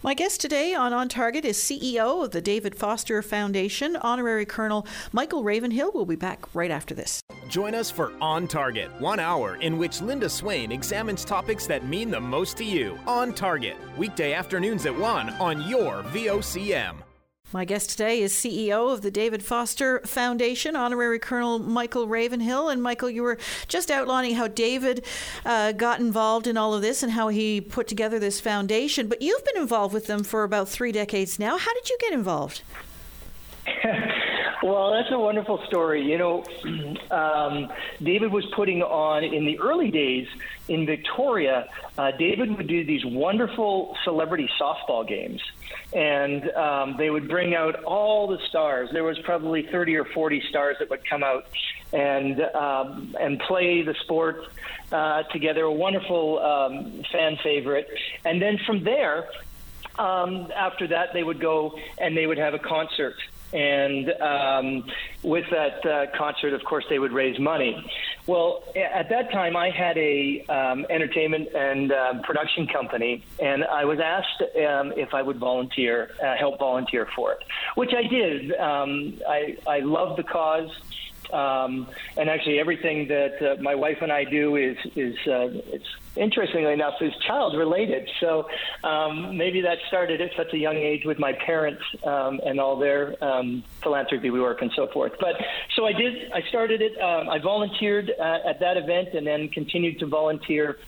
My 0.00 0.14
guest 0.14 0.40
today 0.40 0.74
on 0.74 0.92
On 0.92 1.08
Target 1.08 1.44
is 1.44 1.58
CEO 1.58 2.24
of 2.24 2.30
the 2.30 2.40
David 2.40 2.76
Foster 2.76 3.20
Foundation, 3.20 3.96
Honorary 3.96 4.46
Colonel 4.46 4.86
Michael 5.10 5.42
Ravenhill. 5.42 5.90
We'll 5.92 6.04
be 6.04 6.14
back 6.14 6.54
right 6.54 6.70
after 6.70 6.94
this. 6.94 7.20
Join 7.48 7.74
us 7.74 7.90
for 7.90 8.12
On 8.20 8.46
Target, 8.46 8.90
one 9.00 9.18
hour 9.18 9.56
in 9.56 9.76
which 9.76 10.00
Linda 10.00 10.28
Swain 10.28 10.70
examines 10.70 11.24
topics 11.24 11.66
that 11.66 11.84
mean 11.84 12.10
the 12.10 12.20
most 12.20 12.56
to 12.58 12.64
you. 12.64 12.96
On 13.08 13.32
Target, 13.32 13.76
weekday 13.96 14.34
afternoons 14.34 14.86
at 14.86 14.96
1 14.96 15.30
on 15.30 15.68
your 15.68 16.04
VOCM. 16.04 17.07
My 17.50 17.64
guest 17.64 17.88
today 17.88 18.20
is 18.20 18.34
CEO 18.34 18.92
of 18.92 19.00
the 19.00 19.10
David 19.10 19.42
Foster 19.42 20.00
Foundation, 20.00 20.76
Honorary 20.76 21.18
Colonel 21.18 21.58
Michael 21.58 22.06
Ravenhill. 22.06 22.68
And 22.68 22.82
Michael, 22.82 23.08
you 23.08 23.22
were 23.22 23.38
just 23.68 23.90
outlining 23.90 24.34
how 24.34 24.48
David 24.48 25.06
uh, 25.46 25.72
got 25.72 25.98
involved 25.98 26.46
in 26.46 26.58
all 26.58 26.74
of 26.74 26.82
this 26.82 27.02
and 27.02 27.12
how 27.12 27.28
he 27.28 27.62
put 27.62 27.88
together 27.88 28.18
this 28.18 28.38
foundation. 28.38 29.08
But 29.08 29.22
you've 29.22 29.44
been 29.46 29.56
involved 29.56 29.94
with 29.94 30.08
them 30.08 30.24
for 30.24 30.44
about 30.44 30.68
three 30.68 30.92
decades 30.92 31.38
now. 31.38 31.56
How 31.56 31.72
did 31.72 31.88
you 31.88 31.96
get 31.98 32.12
involved? 32.12 32.60
Well, 34.62 34.92
that's 34.92 35.10
a 35.12 35.18
wonderful 35.18 35.62
story. 35.66 36.02
You 36.02 36.18
know, 36.18 36.44
um, 37.10 37.72
David 38.02 38.32
was 38.32 38.44
putting 38.56 38.82
on 38.82 39.22
in 39.22 39.44
the 39.44 39.58
early 39.60 39.90
days 39.90 40.26
in 40.66 40.84
Victoria. 40.84 41.68
Uh, 41.96 42.10
David 42.12 42.56
would 42.56 42.66
do 42.66 42.84
these 42.84 43.04
wonderful 43.04 43.96
celebrity 44.04 44.50
softball 44.60 45.06
games, 45.06 45.40
and 45.92 46.50
um, 46.50 46.96
they 46.98 47.08
would 47.08 47.28
bring 47.28 47.54
out 47.54 47.84
all 47.84 48.26
the 48.26 48.38
stars. 48.48 48.90
There 48.92 49.04
was 49.04 49.18
probably 49.20 49.62
thirty 49.70 49.96
or 49.96 50.04
forty 50.04 50.42
stars 50.48 50.76
that 50.80 50.90
would 50.90 51.08
come 51.08 51.22
out 51.22 51.46
and 51.92 52.40
um, 52.40 53.14
and 53.20 53.38
play 53.38 53.82
the 53.82 53.94
sport 54.02 54.44
uh, 54.90 55.22
together. 55.24 55.62
A 55.62 55.72
wonderful 55.72 56.40
um, 56.40 57.04
fan 57.12 57.38
favorite, 57.42 57.88
and 58.24 58.42
then 58.42 58.58
from 58.66 58.82
there. 58.84 59.28
Um, 59.98 60.52
after 60.54 60.86
that, 60.88 61.12
they 61.12 61.24
would 61.24 61.40
go 61.40 61.76
and 61.98 62.16
they 62.16 62.24
would 62.24 62.38
have 62.38 62.54
a 62.54 62.58
concert 62.60 63.16
and 63.52 64.10
um, 64.20 64.84
with 65.22 65.44
that 65.50 65.84
uh, 65.86 66.06
concert, 66.16 66.52
of 66.52 66.62
course, 66.64 66.84
they 66.90 66.98
would 66.98 67.12
raise 67.12 67.38
money. 67.38 67.90
Well, 68.26 68.62
at 68.76 69.08
that 69.08 69.32
time, 69.32 69.56
I 69.56 69.70
had 69.70 69.96
a 69.96 70.44
um, 70.48 70.86
entertainment 70.90 71.48
and 71.54 71.90
uh, 71.90 72.20
production 72.22 72.66
company, 72.66 73.24
and 73.40 73.64
I 73.64 73.84
was 73.84 74.00
asked 74.00 74.42
um, 74.42 74.92
if 74.96 75.14
I 75.14 75.22
would 75.22 75.38
volunteer, 75.38 76.10
uh, 76.22 76.36
help 76.36 76.58
volunteer 76.58 77.08
for 77.16 77.32
it, 77.32 77.38
which 77.74 77.94
I 77.94 78.06
did. 78.06 78.52
Um, 78.56 79.14
I 79.26 79.56
I 79.66 79.80
love 79.80 80.16
the 80.16 80.24
cause. 80.24 80.70
Um, 81.32 81.88
and 82.16 82.28
actually, 82.28 82.58
everything 82.58 83.08
that 83.08 83.42
uh, 83.42 83.62
my 83.62 83.74
wife 83.74 83.98
and 84.00 84.12
I 84.12 84.24
do 84.24 84.56
is 84.56 84.76
is 84.96 85.14
uh, 85.26 85.48
it's 85.72 85.88
interestingly 86.16 86.72
enough 86.72 86.94
is 87.00 87.12
child 87.26 87.56
related. 87.56 88.08
So 88.20 88.48
um, 88.84 89.36
maybe 89.36 89.60
that 89.62 89.78
started 89.88 90.20
at 90.20 90.30
such 90.36 90.52
a 90.52 90.58
young 90.58 90.76
age 90.76 91.04
with 91.04 91.18
my 91.18 91.32
parents 91.32 91.82
um, 92.04 92.40
and 92.44 92.60
all 92.60 92.78
their 92.78 93.22
um, 93.22 93.62
philanthropy 93.82 94.30
work 94.30 94.62
and 94.62 94.70
so 94.74 94.88
forth. 94.88 95.12
But 95.20 95.36
so 95.76 95.86
I 95.86 95.92
did. 95.92 96.32
I 96.32 96.42
started 96.48 96.82
it. 96.82 97.00
Um, 97.00 97.28
I 97.28 97.38
volunteered 97.38 98.10
uh, 98.18 98.38
at 98.44 98.60
that 98.60 98.76
event 98.76 99.10
and 99.14 99.26
then 99.26 99.48
continued 99.48 99.98
to 100.00 100.06
volunteer. 100.06 100.78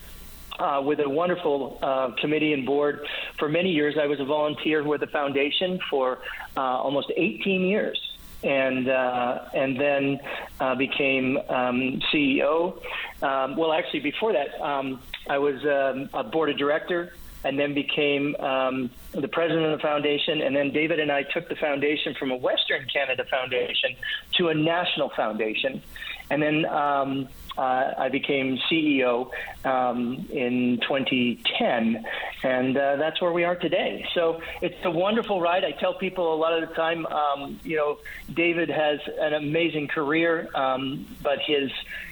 Uh, 0.59 0.79
with 0.79 0.99
a 0.99 1.09
wonderful 1.09 1.79
uh, 1.81 2.11
committee 2.19 2.53
and 2.53 2.67
board 2.67 3.07
for 3.39 3.49
many 3.49 3.71
years. 3.71 3.95
I 3.99 4.05
was 4.05 4.19
a 4.19 4.25
volunteer 4.25 4.83
with 4.83 4.99
the 4.99 5.07
foundation 5.07 5.79
for 5.89 6.19
uh, 6.55 6.59
almost 6.59 7.11
18 7.15 7.61
years 7.61 8.10
and 8.43 8.89
uh, 8.89 9.45
and 9.53 9.79
then 9.79 10.19
uh, 10.59 10.75
became 10.75 11.37
um, 11.49 12.01
CEO. 12.11 12.81
Um, 13.21 13.55
well, 13.55 13.73
actually, 13.73 14.01
before 14.01 14.33
that, 14.33 14.59
um, 14.61 15.01
I 15.29 15.37
was 15.37 15.63
um, 15.65 16.09
a 16.13 16.23
board 16.23 16.49
of 16.49 16.57
director, 16.57 17.13
and 17.43 17.59
then 17.59 17.73
became 17.73 18.35
um, 18.37 18.89
the 19.11 19.27
president 19.27 19.65
of 19.65 19.79
the 19.79 19.81
foundation. 19.81 20.41
And 20.41 20.55
then 20.55 20.71
David 20.71 20.99
and 20.99 21.11
I 21.11 21.23
took 21.23 21.49
the 21.49 21.55
foundation 21.55 22.15
from 22.15 22.31
a 22.31 22.35
Western 22.35 22.85
Canada 22.91 23.25
foundation 23.29 23.95
to 24.37 24.49
a 24.49 24.53
national 24.53 25.09
foundation, 25.09 25.81
and 26.29 26.41
then 26.41 26.65
um, 26.65 27.27
uh, 27.57 27.93
I 27.97 28.09
became 28.09 28.57
CEO 28.69 29.29
um, 29.65 30.27
in 30.31 30.79
2010, 30.81 32.05
and 32.43 32.77
uh, 32.77 32.95
that's 32.97 33.21
where 33.21 33.31
we 33.31 33.43
are 33.43 33.55
today. 33.55 34.05
So 34.13 34.41
it's 34.61 34.75
a 34.83 34.91
wonderful 34.91 35.41
ride. 35.41 35.63
I 35.63 35.71
tell 35.71 35.93
people 35.93 36.33
a 36.33 36.37
lot 36.37 36.61
of 36.61 36.67
the 36.67 36.75
time, 36.75 37.05
um, 37.07 37.59
you 37.63 37.77
know, 37.77 37.97
David 38.33 38.69
has 38.69 38.99
an 39.19 39.33
amazing 39.33 39.87
career, 39.87 40.49
um, 40.55 41.05
but 41.21 41.39
his 41.39 41.71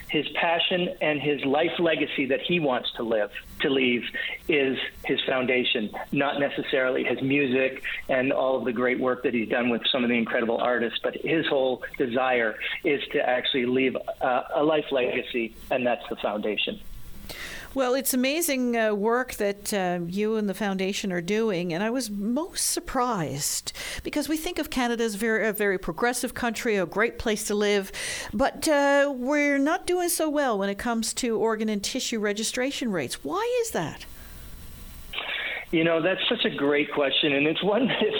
his 0.09 0.27
passion 0.29 0.89
and 1.01 1.21
his 1.21 1.43
life 1.45 1.79
legacy 1.79 2.25
that 2.25 2.41
he 2.41 2.59
wants 2.59 2.91
to 2.93 3.03
live 3.03 3.31
to 3.61 3.69
leave 3.69 4.03
is 4.47 4.77
his 5.05 5.19
foundation, 5.27 5.91
not 6.11 6.39
necessarily 6.39 7.03
his 7.03 7.21
music 7.21 7.83
and 8.07 8.31
all 8.31 8.57
of 8.57 8.65
the 8.65 8.73
great 8.73 8.99
work 8.99 9.23
that 9.23 9.33
he's 9.33 9.49
done 9.49 9.69
with 9.69 9.81
some 9.91 10.03
of 10.03 10.09
the 10.09 10.15
incredible 10.15 10.57
artists. 10.57 10.99
But 11.03 11.15
his 11.15 11.45
whole 11.47 11.83
desire 11.97 12.55
is 12.83 13.01
to 13.11 13.19
actually 13.19 13.65
leave 13.65 13.95
uh, 14.21 14.43
a 14.55 14.63
life 14.63 14.85
legacy, 14.91 15.28
and 15.71 15.85
that's 15.85 16.07
the 16.09 16.15
foundation. 16.17 16.79
Well, 17.75 17.93
it's 17.93 18.15
amazing 18.15 18.75
uh, 18.75 18.95
work 18.95 19.35
that 19.35 19.71
uh, 19.71 19.99
you 20.07 20.37
and 20.37 20.49
the 20.49 20.55
foundation 20.55 21.11
are 21.11 21.21
doing, 21.21 21.71
and 21.71 21.83
I 21.83 21.91
was 21.91 22.09
most 22.09 22.65
surprised 22.65 23.73
because 24.03 24.27
we 24.27 24.37
think 24.37 24.57
of 24.57 24.71
Canada 24.71 25.03
as 25.03 25.13
very, 25.13 25.47
a 25.47 25.53
very 25.53 25.77
progressive 25.77 26.33
country, 26.33 26.77
a 26.77 26.87
great 26.87 27.19
place 27.19 27.43
to 27.45 27.53
live, 27.53 27.91
but 28.33 28.67
uh, 28.67 29.13
we're 29.15 29.59
not 29.59 29.85
doing 29.85 30.09
so 30.09 30.27
well 30.27 30.57
when 30.57 30.67
it 30.67 30.79
comes 30.79 31.13
to 31.15 31.37
organ 31.37 31.69
and 31.69 31.83
tissue 31.83 32.19
registration 32.19 32.91
rates. 32.91 33.23
Why 33.23 33.47
is 33.61 33.69
that? 33.71 34.05
You 35.69 35.83
know, 35.83 36.01
that's 36.01 36.27
such 36.27 36.45
a 36.45 36.49
great 36.49 36.91
question, 36.91 37.33
and 37.33 37.45
it's 37.45 37.61
one 37.61 37.87
that, 37.87 38.13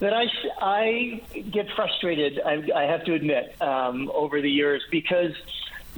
that 0.00 0.12
I, 0.12 0.26
I 0.60 1.22
get 1.52 1.68
frustrated, 1.76 2.40
I, 2.44 2.64
I 2.74 2.82
have 2.82 3.04
to 3.04 3.14
admit, 3.14 3.54
um, 3.62 4.10
over 4.12 4.40
the 4.42 4.50
years 4.50 4.82
because– 4.90 5.34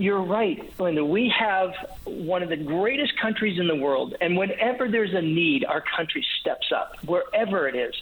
you're 0.00 0.22
right, 0.22 0.72
Linda. 0.80 1.04
We 1.04 1.28
have 1.38 1.74
one 2.04 2.42
of 2.42 2.48
the 2.48 2.56
greatest 2.56 3.18
countries 3.20 3.58
in 3.58 3.68
the 3.68 3.76
world, 3.76 4.14
and 4.22 4.34
whenever 4.34 4.88
there's 4.88 5.12
a 5.12 5.20
need, 5.20 5.62
our 5.66 5.82
country 5.82 6.24
steps 6.40 6.72
up, 6.74 6.96
wherever 7.04 7.68
it 7.68 7.76
is. 7.76 7.94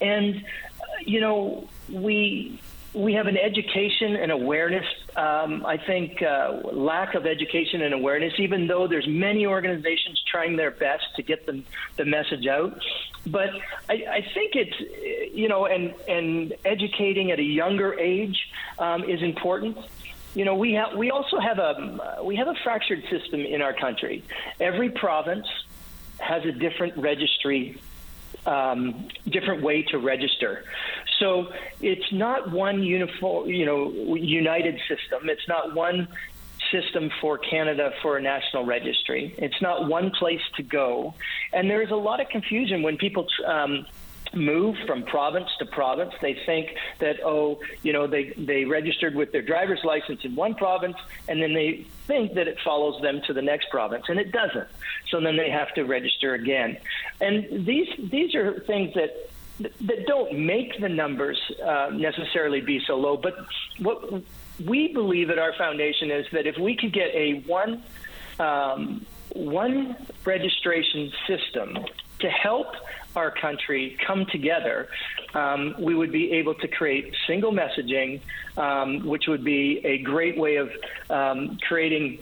And, 0.00 0.36
uh, 0.38 0.84
you 1.06 1.20
know, 1.20 1.68
we 1.88 2.58
we 2.92 3.14
have 3.14 3.28
an 3.28 3.36
education 3.36 4.16
and 4.16 4.32
awareness. 4.32 4.86
Um, 5.16 5.64
I 5.64 5.76
think 5.76 6.22
uh, 6.22 6.60
lack 6.72 7.14
of 7.14 7.24
education 7.24 7.82
and 7.82 7.94
awareness, 7.94 8.34
even 8.38 8.66
though 8.66 8.88
there's 8.88 9.06
many 9.06 9.46
organizations 9.46 10.20
trying 10.28 10.56
their 10.56 10.72
best 10.72 11.04
to 11.16 11.22
get 11.22 11.46
the, 11.46 11.62
the 11.96 12.04
message 12.04 12.46
out. 12.46 12.80
But 13.26 13.50
I, 13.88 13.94
I 13.94 14.26
think 14.34 14.54
it's, 14.54 15.34
you 15.34 15.48
know, 15.48 15.66
and, 15.66 15.94
and 16.08 16.54
educating 16.64 17.32
at 17.32 17.38
a 17.38 17.44
younger 17.44 17.98
age 17.98 18.48
um, 18.78 19.04
is 19.04 19.22
important 19.22 19.76
you 20.34 20.44
know, 20.44 20.54
we 20.54 20.72
have 20.72 20.96
we 20.96 21.10
also 21.10 21.38
have 21.38 21.58
a 21.58 22.20
we 22.22 22.36
have 22.36 22.48
a 22.48 22.54
fractured 22.62 23.04
system 23.08 23.40
in 23.40 23.62
our 23.62 23.72
country. 23.72 24.24
Every 24.60 24.90
province 24.90 25.46
has 26.18 26.44
a 26.44 26.52
different 26.52 26.96
registry, 26.96 27.80
um, 28.44 29.08
different 29.26 29.62
way 29.62 29.82
to 29.82 29.98
register. 29.98 30.64
So 31.20 31.52
it's 31.80 32.12
not 32.12 32.50
one 32.50 32.82
uniform, 32.82 33.48
you 33.48 33.64
know, 33.64 33.90
united 34.16 34.80
system. 34.88 35.28
It's 35.28 35.46
not 35.46 35.74
one 35.74 36.08
system 36.72 37.10
for 37.20 37.38
Canada 37.38 37.92
for 38.02 38.16
a 38.16 38.22
national 38.22 38.64
registry. 38.64 39.34
It's 39.38 39.60
not 39.62 39.88
one 39.88 40.10
place 40.10 40.42
to 40.56 40.64
go, 40.64 41.14
and 41.52 41.70
there's 41.70 41.90
a 41.90 41.96
lot 41.96 42.20
of 42.20 42.28
confusion 42.28 42.82
when 42.82 42.96
people. 42.96 43.26
Um, 43.46 43.86
move 44.36 44.76
from 44.86 45.02
province 45.04 45.48
to 45.58 45.66
province. 45.66 46.12
They 46.20 46.36
think 46.46 46.76
that 46.98 47.16
oh, 47.24 47.60
you 47.82 47.92
know, 47.92 48.06
they 48.06 48.32
they 48.36 48.64
registered 48.64 49.14
with 49.14 49.32
their 49.32 49.42
driver's 49.42 49.82
license 49.84 50.24
in 50.24 50.34
one 50.34 50.54
province, 50.54 50.96
and 51.28 51.42
then 51.42 51.54
they 51.54 51.86
think 52.06 52.34
that 52.34 52.48
it 52.48 52.58
follows 52.64 53.00
them 53.02 53.20
to 53.26 53.32
the 53.32 53.42
next 53.42 53.70
province, 53.70 54.04
and 54.08 54.18
it 54.18 54.32
doesn't. 54.32 54.68
So 55.10 55.20
then 55.20 55.36
they 55.36 55.50
have 55.50 55.72
to 55.74 55.84
register 55.84 56.34
again. 56.34 56.76
And 57.20 57.66
these 57.66 57.88
these 57.98 58.34
are 58.34 58.60
things 58.60 58.94
that 58.94 59.30
that 59.60 60.06
don't 60.06 60.38
make 60.38 60.80
the 60.80 60.88
numbers 60.88 61.38
uh, 61.64 61.90
necessarily 61.92 62.60
be 62.60 62.82
so 62.86 62.96
low. 62.96 63.16
But 63.16 63.34
what 63.78 64.22
we 64.64 64.92
believe 64.92 65.30
at 65.30 65.38
our 65.38 65.52
foundation 65.54 66.10
is 66.10 66.26
that 66.32 66.46
if 66.46 66.58
we 66.58 66.76
could 66.76 66.92
get 66.92 67.14
a 67.14 67.40
one 67.46 67.82
um, 68.38 69.06
one 69.34 69.96
registration 70.24 71.12
system 71.26 71.78
to 72.20 72.28
help 72.30 72.66
our 73.16 73.30
country 73.30 73.96
come 74.06 74.26
together, 74.26 74.88
um, 75.34 75.74
we 75.78 75.94
would 75.94 76.12
be 76.12 76.32
able 76.32 76.54
to 76.54 76.68
create 76.68 77.14
single 77.26 77.52
messaging, 77.52 78.20
um, 78.56 79.06
which 79.06 79.26
would 79.26 79.44
be 79.44 79.80
a 79.84 79.98
great 79.98 80.38
way 80.38 80.56
of 80.56 80.70
um, 81.10 81.58
creating. 81.66 82.18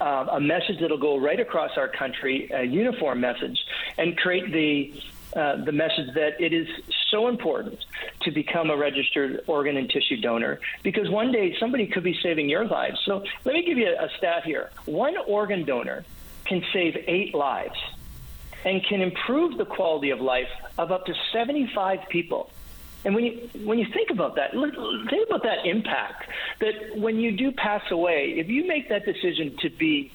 Uh, 0.00 0.26
a 0.32 0.40
message 0.40 0.80
that'll 0.80 0.96
go 0.96 1.18
right 1.18 1.40
across 1.40 1.72
our 1.76 1.88
country, 1.88 2.50
a 2.54 2.62
uniform 2.62 3.20
message, 3.20 3.58
and 3.98 4.16
create 4.16 4.50
the 4.50 4.98
uh, 5.36 5.62
the 5.64 5.72
message 5.72 6.12
that 6.14 6.40
it 6.40 6.52
is 6.52 6.66
so 7.10 7.28
important 7.28 7.78
to 8.22 8.30
become 8.30 8.70
a 8.70 8.76
registered 8.76 9.42
organ 9.46 9.76
and 9.76 9.90
tissue 9.90 10.20
donor 10.20 10.58
because 10.82 11.08
one 11.08 11.30
day 11.30 11.54
somebody 11.60 11.86
could 11.86 12.02
be 12.02 12.18
saving 12.22 12.48
your 12.48 12.64
lives. 12.64 12.98
So 13.04 13.22
let 13.44 13.52
me 13.52 13.62
give 13.62 13.78
you 13.78 13.88
a, 13.88 14.06
a 14.06 14.08
stat 14.18 14.44
here: 14.44 14.70
one 14.86 15.14
organ 15.26 15.64
donor 15.64 16.04
can 16.46 16.64
save 16.72 16.96
eight 17.06 17.34
lives 17.34 17.78
and 18.64 18.84
can 18.84 19.00
improve 19.00 19.58
the 19.58 19.64
quality 19.64 20.10
of 20.10 20.20
life 20.20 20.48
of 20.78 20.92
up 20.92 21.06
to 21.06 21.14
75 21.32 22.08
people. 22.08 22.50
And 23.04 23.14
when 23.14 23.24
you 23.24 23.50
when 23.64 23.78
you 23.78 23.86
think 23.92 24.10
about 24.10 24.36
that, 24.36 24.52
think 24.52 25.28
about 25.28 25.42
that 25.44 25.64
impact. 25.64 26.28
That 26.60 26.96
when 26.96 27.18
you 27.18 27.32
do 27.32 27.50
pass 27.52 27.82
away, 27.90 28.34
if 28.36 28.48
you 28.48 28.66
make 28.66 28.90
that 28.90 29.06
decision 29.06 29.56
to 29.60 29.70
be 29.70 30.12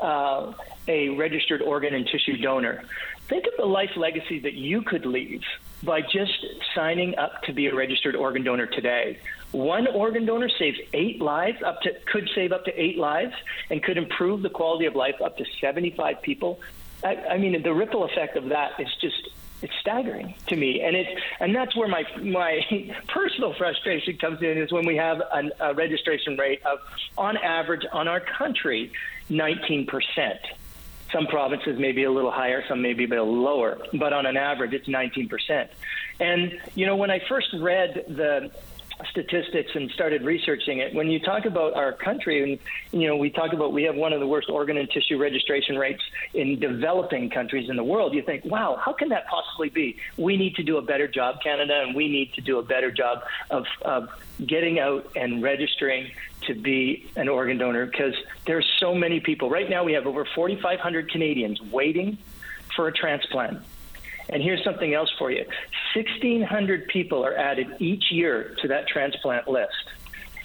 uh, 0.00 0.52
a 0.86 1.08
registered 1.10 1.62
organ 1.62 1.94
and 1.94 2.06
tissue 2.06 2.36
donor, 2.36 2.84
think 3.28 3.46
of 3.46 3.52
the 3.56 3.64
life 3.64 3.96
legacy 3.96 4.40
that 4.40 4.52
you 4.52 4.82
could 4.82 5.06
leave 5.06 5.42
by 5.82 6.02
just 6.02 6.44
signing 6.74 7.16
up 7.16 7.42
to 7.44 7.52
be 7.52 7.68
a 7.68 7.74
registered 7.74 8.16
organ 8.16 8.42
donor 8.44 8.66
today. 8.66 9.18
One 9.52 9.86
organ 9.86 10.26
donor 10.26 10.50
saves 10.58 10.78
eight 10.92 11.20
lives, 11.20 11.62
up 11.64 11.80
to 11.82 11.92
could 12.12 12.28
save 12.34 12.52
up 12.52 12.64
to 12.66 12.80
eight 12.80 12.98
lives, 12.98 13.32
and 13.70 13.82
could 13.82 13.96
improve 13.96 14.42
the 14.42 14.50
quality 14.50 14.86
of 14.86 14.94
life 14.94 15.14
up 15.24 15.38
to 15.38 15.44
75 15.60 16.20
people. 16.20 16.60
I, 17.04 17.16
I 17.16 17.38
mean, 17.38 17.62
the 17.62 17.74
ripple 17.74 18.04
effect 18.04 18.36
of 18.36 18.48
that 18.48 18.80
is 18.80 18.88
just 19.00 19.28
it's 19.62 19.72
staggering 19.80 20.34
to 20.48 20.56
me, 20.56 20.82
and 20.82 20.94
it 20.94 21.06
and 21.40 21.54
that's 21.54 21.74
where 21.74 21.88
my 21.88 22.04
my 22.22 22.60
personal 23.08 23.54
frustration 23.54 24.18
comes 24.18 24.42
in 24.42 24.58
is 24.58 24.70
when 24.72 24.86
we 24.86 24.96
have 24.96 25.22
an, 25.32 25.52
a 25.60 25.74
registration 25.74 26.36
rate 26.36 26.62
of, 26.64 26.78
on 27.16 27.36
average, 27.38 27.86
on 27.92 28.06
our 28.08 28.20
country, 28.20 28.92
19 29.28 29.86
percent. 29.86 30.40
Some 31.12 31.26
provinces 31.28 31.78
may 31.78 31.92
be 31.92 32.02
a 32.02 32.10
little 32.10 32.32
higher, 32.32 32.64
some 32.68 32.82
may 32.82 32.92
be 32.92 33.04
a 33.04 33.08
little 33.08 33.32
lower, 33.32 33.78
but 33.94 34.12
on 34.12 34.26
an 34.26 34.36
average, 34.36 34.72
it's 34.74 34.88
19 34.88 35.28
percent. 35.28 35.70
And 36.20 36.60
you 36.74 36.84
know, 36.84 36.96
when 36.96 37.10
I 37.10 37.20
first 37.28 37.48
read 37.58 38.04
the 38.08 38.50
statistics 39.10 39.72
and 39.74 39.90
started 39.90 40.22
researching 40.22 40.78
it. 40.78 40.94
When 40.94 41.08
you 41.10 41.20
talk 41.20 41.44
about 41.44 41.74
our 41.74 41.92
country, 41.92 42.42
and 42.42 42.58
you 42.98 43.08
know, 43.08 43.16
we 43.16 43.30
talk 43.30 43.52
about 43.52 43.72
we 43.72 43.82
have 43.84 43.94
one 43.94 44.12
of 44.12 44.20
the 44.20 44.26
worst 44.26 44.48
organ 44.48 44.76
and 44.76 44.90
tissue 44.90 45.18
registration 45.18 45.76
rates 45.76 46.02
in 46.34 46.58
developing 46.58 47.30
countries 47.30 47.68
in 47.68 47.76
the 47.76 47.84
world. 47.84 48.14
You 48.14 48.22
think, 48.22 48.44
wow, 48.44 48.80
how 48.82 48.92
can 48.92 49.10
that 49.10 49.26
possibly 49.26 49.68
be? 49.68 49.96
We 50.16 50.36
need 50.36 50.54
to 50.56 50.62
do 50.62 50.78
a 50.78 50.82
better 50.82 51.08
job, 51.08 51.42
Canada, 51.42 51.82
and 51.86 51.94
we 51.94 52.08
need 52.08 52.32
to 52.34 52.40
do 52.40 52.58
a 52.58 52.62
better 52.62 52.90
job 52.90 53.22
of, 53.50 53.66
of 53.82 54.08
getting 54.44 54.78
out 54.78 55.10
and 55.16 55.42
registering 55.42 56.10
to 56.46 56.54
be 56.54 57.10
an 57.16 57.28
organ 57.28 57.58
donor 57.58 57.86
because 57.86 58.14
there's 58.46 58.66
so 58.78 58.94
many 58.94 59.20
people. 59.20 59.50
Right 59.50 59.68
now, 59.68 59.84
we 59.84 59.92
have 59.92 60.06
over 60.06 60.26
4,500 60.34 61.10
Canadians 61.10 61.60
waiting 61.60 62.18
for 62.74 62.88
a 62.88 62.92
transplant. 62.92 63.62
And 64.28 64.42
here's 64.42 64.62
something 64.64 64.92
else 64.94 65.10
for 65.18 65.30
you 65.30 65.44
1,600 65.94 66.88
people 66.88 67.24
are 67.24 67.36
added 67.36 67.68
each 67.78 68.10
year 68.10 68.56
to 68.60 68.68
that 68.68 68.88
transplant 68.88 69.48
list. 69.48 69.72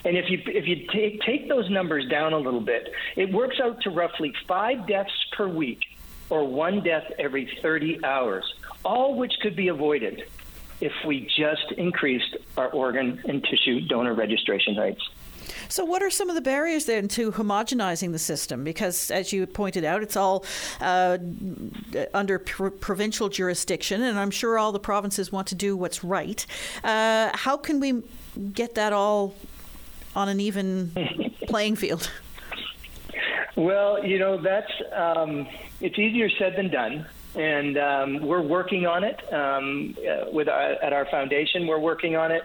And 0.04 0.18
if 0.18 0.30
you 0.30 0.42
if 0.48 0.68
you 0.68 0.88
take 0.92 1.22
take 1.22 1.48
those 1.48 1.70
numbers 1.70 2.08
down 2.08 2.34
a 2.34 2.38
little 2.38 2.62
bit, 2.62 2.92
it 3.16 3.32
works 3.32 3.60
out 3.64 3.82
to 3.82 3.90
roughly 3.90 4.34
five 4.48 4.88
deaths 4.88 5.12
per 5.32 5.48
week, 5.48 5.82
or 6.30 6.48
one 6.48 6.84
death 6.84 7.12
every 7.20 7.52
30 7.62 8.04
hours, 8.04 8.52
all 8.84 9.16
which 9.16 9.34
could 9.42 9.56
be 9.56 9.68
avoided 9.68 10.24
if 10.80 10.94
we 11.06 11.30
just 11.38 11.72
increased 11.78 12.36
our 12.58 12.70
organ 12.70 13.22
and 13.28 13.44
tissue 13.44 13.82
donor 13.82 14.16
registration 14.16 14.76
rates. 14.76 15.08
So, 15.70 15.86
what 15.86 16.04
are 16.04 16.10
some 16.10 16.30
of 16.30 16.36
the 16.36 16.42
barriers 16.42 16.86
then 16.86 17.08
to 17.10 17.32
homogenizing 17.32 18.12
the 18.12 18.20
system? 18.20 18.64
Because, 18.64 19.12
as 19.12 19.32
you 19.32 19.46
pointed 19.48 19.84
out, 19.84 20.04
it's 20.04 20.16
all 20.16 20.46
uh, 20.80 21.18
under 22.14 22.40
pr- 22.40 22.70
provincial 22.70 23.30
jurisdiction, 23.30 24.02
and 24.02 24.20
I'm 24.20 24.32
sure 24.32 24.58
all 24.58 24.72
the 24.72 24.80
provinces 24.80 25.32
want 25.32 25.48
to 25.48 25.56
do 25.56 25.76
what's 25.76 26.04
right. 26.04 26.46
Uh, 26.84 27.32
how 27.34 27.58
can 27.58 27.80
we 27.80 28.04
get 28.54 28.76
that 28.76 28.94
all 28.94 29.36
on 30.16 30.30
an 30.30 30.40
even 30.40 30.92
playing 31.48 31.76
field? 31.76 32.10
Well, 33.56 34.04
you 34.06 34.18
know, 34.18 34.42
that's 34.42 34.72
um, 34.94 35.48
it's 35.80 36.00
easier 36.00 36.30
said 36.30 36.56
than 36.56 36.70
done 36.70 37.06
and 37.36 37.78
um, 37.78 38.22
we're 38.22 38.42
working 38.42 38.86
on 38.86 39.04
it 39.04 39.22
um, 39.34 39.96
uh, 40.00 40.30
with 40.32 40.50
our, 40.50 40.72
at 40.84 40.94
our 40.94 41.06
foundation. 41.06 41.68
We're 41.68 41.80
working 41.80 42.16
on 42.16 42.32
it. 42.32 42.44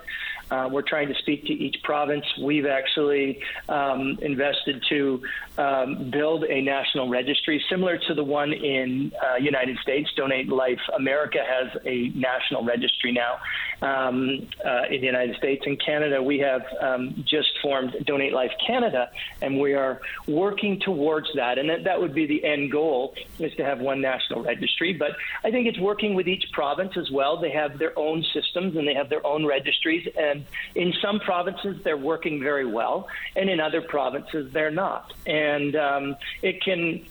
Uh, 0.51 0.69
we're 0.71 0.83
trying 0.83 1.09
to 1.09 1.15
speak 1.17 1.45
to 1.47 1.53
each 1.53 1.77
province. 1.83 2.25
We've 2.41 2.67
actually 2.67 3.41
um, 3.69 4.19
invested 4.23 4.85
to 4.89 5.23
um, 5.59 6.11
build 6.11 6.45
a 6.45 6.61
national 6.61 7.09
registry 7.09 7.65
similar 7.69 7.99
to 7.99 8.15
the 8.15 8.25
one 8.25 8.53
in 8.53 9.13
uh, 9.23 9.37
United 9.37 9.79
States. 9.79 10.11
Donate 10.17 10.49
Life 10.49 10.81
America 10.97 11.39
has 11.47 11.81
a 11.85 12.09
national 12.15 12.65
registry 12.65 13.13
now 13.13 13.39
um, 13.83 14.49
uh, 14.65 14.83
in 14.91 15.01
the 15.01 15.07
United 15.07 15.37
States. 15.37 15.65
In 15.67 15.77
Canada, 15.77 16.23
we 16.23 16.39
have 16.39 16.63
um, 16.81 17.25
just 17.27 17.49
formed 17.63 17.95
Donate 18.05 18.33
Life 18.33 18.53
Canada, 18.67 19.11
and 19.43 19.61
we 19.61 19.75
are 19.75 20.01
working 20.27 20.81
towards 20.81 21.29
that. 21.35 21.59
And 21.59 21.69
that, 21.71 21.85
that 21.85 22.01
would 22.01 22.15
be 22.15 22.27
the 22.27 22.45
end 22.45 22.71
goal 22.71 23.15
is 23.39 23.53
to 23.55 23.65
have 23.65 23.81
one 23.81 24.01
national 24.01 24.43
registry. 24.43 24.93
But 24.93 25.13
I 25.45 25.51
think 25.51 25.67
it's 25.67 25.79
working 25.79 26.15
with 26.15 26.29
each 26.29 26.45
province 26.53 26.97
as 26.97 27.11
well. 27.11 27.41
They 27.41 27.51
have 27.51 27.79
their 27.79 27.99
own 27.99 28.25
systems 28.33 28.77
and 28.77 28.87
they 28.87 28.95
have 28.95 29.09
their 29.09 29.27
own 29.27 29.47
registries. 29.47 30.07
And 30.19 30.36
in 30.75 30.93
some 31.01 31.21
provinces, 31.21 31.83
they're 31.85 31.97
working 31.97 32.41
very 32.41 32.67
well, 32.67 33.09
and 33.35 33.49
in 33.49 33.61
other 33.61 33.83
provinces, 33.83 34.53
they're 34.53 34.71
not. 34.71 35.13
And 35.27 35.77
um, 35.77 36.17
it 36.43 36.63
can 36.63 37.05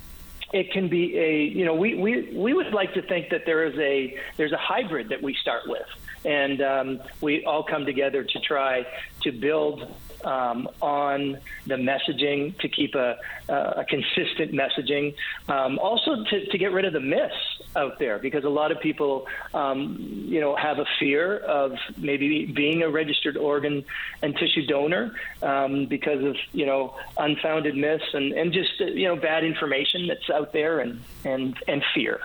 it 0.54 0.72
can 0.72 0.88
be 0.88 1.18
a 1.18 1.44
you 1.44 1.66
know 1.66 1.74
we, 1.76 1.96
we 1.96 2.34
we 2.34 2.54
would 2.54 2.74
like 2.74 2.94
to 2.94 3.02
think 3.02 3.30
that 3.30 3.46
there 3.46 3.66
is 3.66 3.78
a 3.80 4.18
there's 4.38 4.52
a 4.52 4.58
hybrid 4.58 5.10
that 5.10 5.22
we 5.22 5.34
start 5.36 5.64
with 5.68 5.88
and 6.26 6.62
um, 6.62 7.00
we 7.22 7.46
all 7.46 7.64
come 7.64 7.86
together 7.86 8.24
to 8.24 8.40
try 8.40 8.86
to 9.22 9.32
build 9.32 9.94
um, 10.26 10.68
on 10.82 11.38
the 11.68 11.76
messaging 11.76 12.58
to 12.60 12.68
keep 12.68 12.96
a, 12.96 13.18
a 13.48 13.86
consistent 13.88 14.52
messaging. 14.52 15.16
Um, 15.48 15.80
also, 15.80 16.24
to, 16.24 16.46
to, 16.48 16.58
get 16.58 16.72
rid 16.72 16.86
of 16.86 16.94
the 16.94 17.00
myths 17.00 17.62
out 17.76 18.00
there 18.00 18.18
because 18.18 18.44
a 18.44 18.50
lot 18.50 18.72
of 18.72 18.80
people, 18.80 19.28
um, 19.54 19.98
you 20.28 20.42
know, 20.42 20.56
have 20.56 20.80
a 20.80 20.86
fear 21.00 21.38
of 21.38 21.74
maybe 21.98 22.46
being 22.46 22.82
a 22.82 22.90
registered 22.90 23.38
organ 23.38 23.86
and 24.22 24.36
tissue 24.36 24.66
donor 24.66 25.16
um, 25.42 25.86
because 25.86 26.24
of 26.24 26.36
you 26.54 26.66
know 26.66 26.96
unfounded 27.18 27.76
myths 27.76 28.14
and, 28.14 28.34
and 28.34 28.52
just 28.52 28.80
you 28.80 29.08
know 29.08 29.16
bad 29.16 29.44
information 29.44 30.08
that's 30.08 30.30
out 30.30 30.54
there 30.54 30.80
and 30.80 31.02
and 31.24 31.56
and 31.68 31.84
fear. 31.94 32.20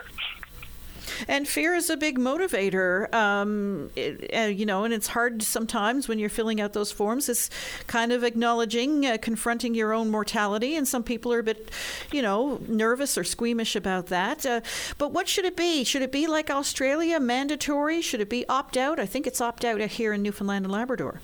And 1.29 1.47
fear 1.47 1.75
is 1.75 1.91
a 1.91 1.97
big 1.97 2.19
motivator, 2.19 3.13
um, 3.15 3.91
it, 3.97 4.31
uh, 4.35 4.41
you 4.49 4.67
know, 4.67 4.85
and 4.85 4.95
it's 4.95 5.09
hard 5.09 5.43
sometimes 5.43 6.09
when 6.09 6.19
you're 6.19 6.29
filling 6.29 6.61
out 6.61 6.73
those 6.73 6.93
forms. 6.93 7.29
It's 7.29 7.51
kind 7.87 8.13
of 8.13 8.25
acknowledging, 8.25 9.07
uh, 9.07 9.19
confronting 9.21 9.75
your 9.75 9.93
own 9.93 10.11
mortality, 10.11 10.77
and 10.77 10.87
some 10.87 11.03
people 11.03 11.33
are 11.33 11.41
a 11.41 11.43
bit, 11.43 11.71
you 12.13 12.23
know, 12.23 12.61
nervous 12.69 13.17
or 13.17 13.25
squeamish 13.25 13.77
about 13.77 14.07
that. 14.07 14.45
Uh, 14.45 14.61
but 14.99 15.13
what 15.13 15.29
should 15.29 15.45
it 15.45 15.57
be? 15.57 15.85
Should 15.85 16.03
it 16.03 16.13
be 16.13 16.27
like 16.27 16.51
Australia, 16.51 17.21
mandatory? 17.21 18.01
Should 18.03 18.21
it 18.21 18.31
be 18.31 18.47
opt 18.49 18.77
out? 18.77 18.99
I 18.99 19.07
think 19.07 19.27
it's 19.27 19.41
opt 19.41 19.65
out 19.65 19.81
here 19.81 20.13
in 20.13 20.23
Newfoundland 20.23 20.65
and 20.65 20.73
Labrador. 20.73 21.21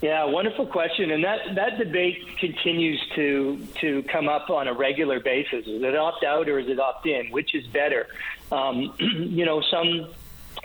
Yeah, 0.00 0.24
wonderful 0.24 0.66
question, 0.66 1.10
and 1.10 1.22
that 1.24 1.54
that 1.56 1.76
debate 1.76 2.38
continues 2.38 2.98
to 3.16 3.66
to 3.82 4.02
come 4.04 4.30
up 4.30 4.48
on 4.48 4.66
a 4.66 4.72
regular 4.72 5.20
basis. 5.20 5.66
Is 5.66 5.82
it 5.82 5.94
opt 5.94 6.24
out 6.24 6.48
or 6.48 6.58
is 6.58 6.68
it 6.68 6.80
opt 6.80 7.06
in? 7.06 7.30
Which 7.30 7.54
is 7.54 7.66
better? 7.66 8.06
Um, 8.50 8.94
you 8.98 9.44
know, 9.44 9.60
some 9.70 10.08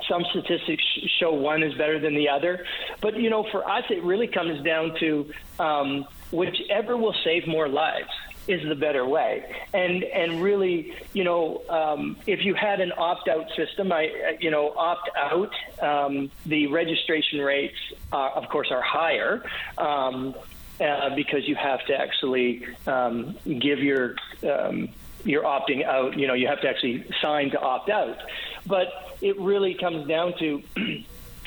some 0.07 0.23
statistics 0.29 0.83
show 1.19 1.33
one 1.33 1.63
is 1.63 1.73
better 1.73 1.99
than 1.99 2.15
the 2.15 2.29
other, 2.29 2.65
but 3.01 3.19
you 3.19 3.29
know, 3.29 3.43
for 3.51 3.69
us, 3.69 3.83
it 3.89 4.01
really 4.03 4.27
comes 4.27 4.63
down 4.63 4.97
to 5.01 5.29
um, 5.59 6.05
whichever 6.31 6.95
will 6.95 7.15
save 7.25 7.45
more 7.45 7.67
lives 7.67 8.09
is 8.47 8.67
the 8.67 8.75
better 8.75 9.05
way. 9.05 9.55
And 9.73 10.03
and 10.03 10.41
really, 10.41 10.93
you 11.13 11.23
know, 11.23 11.61
um, 11.69 12.17
if 12.27 12.43
you 12.43 12.53
had 12.53 12.79
an 12.79 12.91
opt 12.97 13.27
out 13.27 13.47
system, 13.55 13.91
I 13.91 14.37
you 14.39 14.51
know 14.51 14.73
opt 14.75 15.09
out, 15.17 15.53
um, 15.81 16.31
the 16.45 16.67
registration 16.67 17.39
rates, 17.39 17.77
uh, 18.11 18.31
of 18.35 18.49
course, 18.49 18.71
are 18.71 18.81
higher. 18.81 19.43
Um, 19.77 20.35
uh, 20.77 21.15
because 21.15 21.47
you 21.47 21.55
have 21.55 21.85
to 21.85 21.95
actually 21.95 22.67
um, 22.85 23.33
give 23.45 23.79
your 23.79 24.15
um, 24.43 24.89
you're 25.23 25.43
opting 25.43 25.85
out. 25.85 26.19
You 26.19 26.27
know, 26.27 26.33
you 26.33 26.47
have 26.47 26.59
to 26.61 26.69
actually 26.69 27.05
sign 27.21 27.51
to 27.51 27.59
opt 27.59 27.89
out. 27.89 28.17
But 28.65 28.87
it 29.21 29.39
really 29.39 29.73
comes 29.73 30.07
down 30.07 30.37
to 30.39 30.63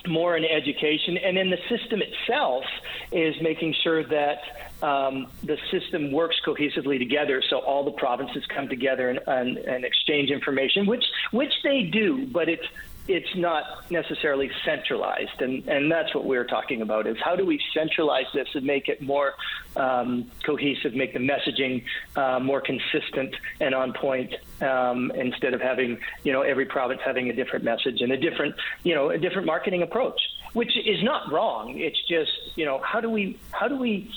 more 0.07 0.37
in 0.37 0.45
education, 0.45 1.17
and 1.17 1.37
then 1.37 1.51
the 1.51 1.59
system 1.69 2.01
itself 2.03 2.65
is 3.13 3.35
making 3.41 3.75
sure 3.83 4.05
that 4.05 4.39
um, 4.83 5.27
the 5.43 5.59
system 5.71 6.13
works 6.13 6.37
cohesively 6.47 6.99
together, 6.99 7.43
so 7.49 7.59
all 7.59 7.85
the 7.85 7.93
provinces 7.93 8.45
come 8.47 8.69
together 8.69 9.11
and, 9.11 9.21
and, 9.27 9.59
and 9.59 9.85
exchange 9.85 10.31
information, 10.31 10.87
which 10.87 11.05
which 11.33 11.53
they 11.63 11.83
do, 11.83 12.27
but 12.27 12.49
it's 12.49 12.67
it's 13.09 13.35
not 13.35 13.91
necessarily 13.91 14.51
centralized, 14.65 15.41
and, 15.41 15.67
and 15.67 15.91
that's 15.91 16.15
what 16.15 16.27
we're 16.27 16.45
talking 16.45 16.83
about: 16.83 17.07
is 17.07 17.17
how 17.25 17.35
do 17.35 17.45
we 17.45 17.61
centralize 17.73 18.27
this 18.35 18.49
and 18.55 18.65
make 18.65 18.89
it 18.89 19.01
more 19.01 19.35
um, 19.77 20.31
cohesive, 20.45 20.95
make 20.95 21.15
the 21.15 21.19
messaging 21.19 21.85
uh, 22.17 22.39
more 22.39 22.61
consistent 22.61 23.35
and 23.61 23.75
on 23.75 23.95
point, 23.95 24.35
um, 24.61 25.11
instead 25.15 25.55
of 25.55 25.61
having 25.61 25.99
you 26.23 26.33
know 26.33 26.43
every 26.43 26.67
province 26.67 27.01
having 27.05 27.31
a 27.31 27.33
different 27.33 27.65
message 27.65 28.01
and 28.03 28.13
a 28.13 28.17
different 28.19 28.55
you 28.85 28.95
know 28.95 29.11
a 29.11 29.19
different 29.19 29.47
marketing 29.47 29.83
approach, 29.83 30.21
which 30.53 30.77
is 30.77 31.03
not 31.03 31.33
wrong. 31.33 31.79
It's 31.79 32.01
just 32.07 32.31
you 32.57 32.67
know 32.67 32.79
how 32.85 33.01
do 33.01 33.09
we 33.09 33.39
how 33.53 33.69
do 33.69 33.77
we 33.77 34.13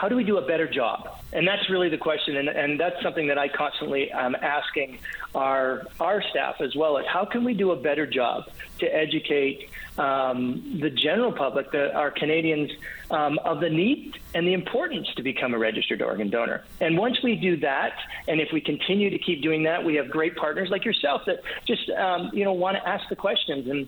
how 0.00 0.08
do 0.08 0.16
we 0.16 0.24
do 0.24 0.38
a 0.38 0.46
better 0.46 0.66
job? 0.66 1.20
And 1.34 1.46
that's 1.46 1.68
really 1.68 1.90
the 1.90 1.98
question, 1.98 2.38
and, 2.38 2.48
and 2.48 2.80
that's 2.80 3.02
something 3.02 3.26
that 3.26 3.36
I 3.36 3.48
constantly 3.48 4.10
am 4.10 4.34
asking 4.34 4.98
our 5.34 5.82
our 6.00 6.22
staff 6.22 6.62
as 6.62 6.74
well. 6.74 6.96
At 6.96 7.06
how 7.06 7.26
can 7.26 7.44
we 7.44 7.52
do 7.52 7.72
a 7.72 7.76
better 7.76 8.06
job 8.06 8.44
to 8.78 8.86
educate 8.86 9.68
um, 9.98 10.78
the 10.80 10.88
general 10.88 11.32
public, 11.32 11.70
the, 11.70 11.94
our 11.94 12.10
Canadians, 12.10 12.70
um, 13.10 13.38
of 13.44 13.60
the 13.60 13.68
need 13.68 14.18
and 14.32 14.46
the 14.46 14.54
importance 14.54 15.06
to 15.16 15.22
become 15.22 15.52
a 15.52 15.58
registered 15.58 16.00
organ 16.00 16.30
donor. 16.30 16.64
And 16.80 16.96
once 16.96 17.22
we 17.22 17.36
do 17.36 17.58
that, 17.58 17.92
and 18.26 18.40
if 18.40 18.52
we 18.54 18.62
continue 18.62 19.10
to 19.10 19.18
keep 19.18 19.42
doing 19.42 19.64
that, 19.64 19.84
we 19.84 19.96
have 19.96 20.08
great 20.08 20.34
partners 20.34 20.70
like 20.70 20.86
yourself 20.86 21.26
that 21.26 21.42
just 21.66 21.90
um, 21.90 22.30
you 22.32 22.44
know 22.44 22.54
want 22.54 22.78
to 22.78 22.88
ask 22.88 23.06
the 23.10 23.16
questions 23.16 23.68
and 23.68 23.86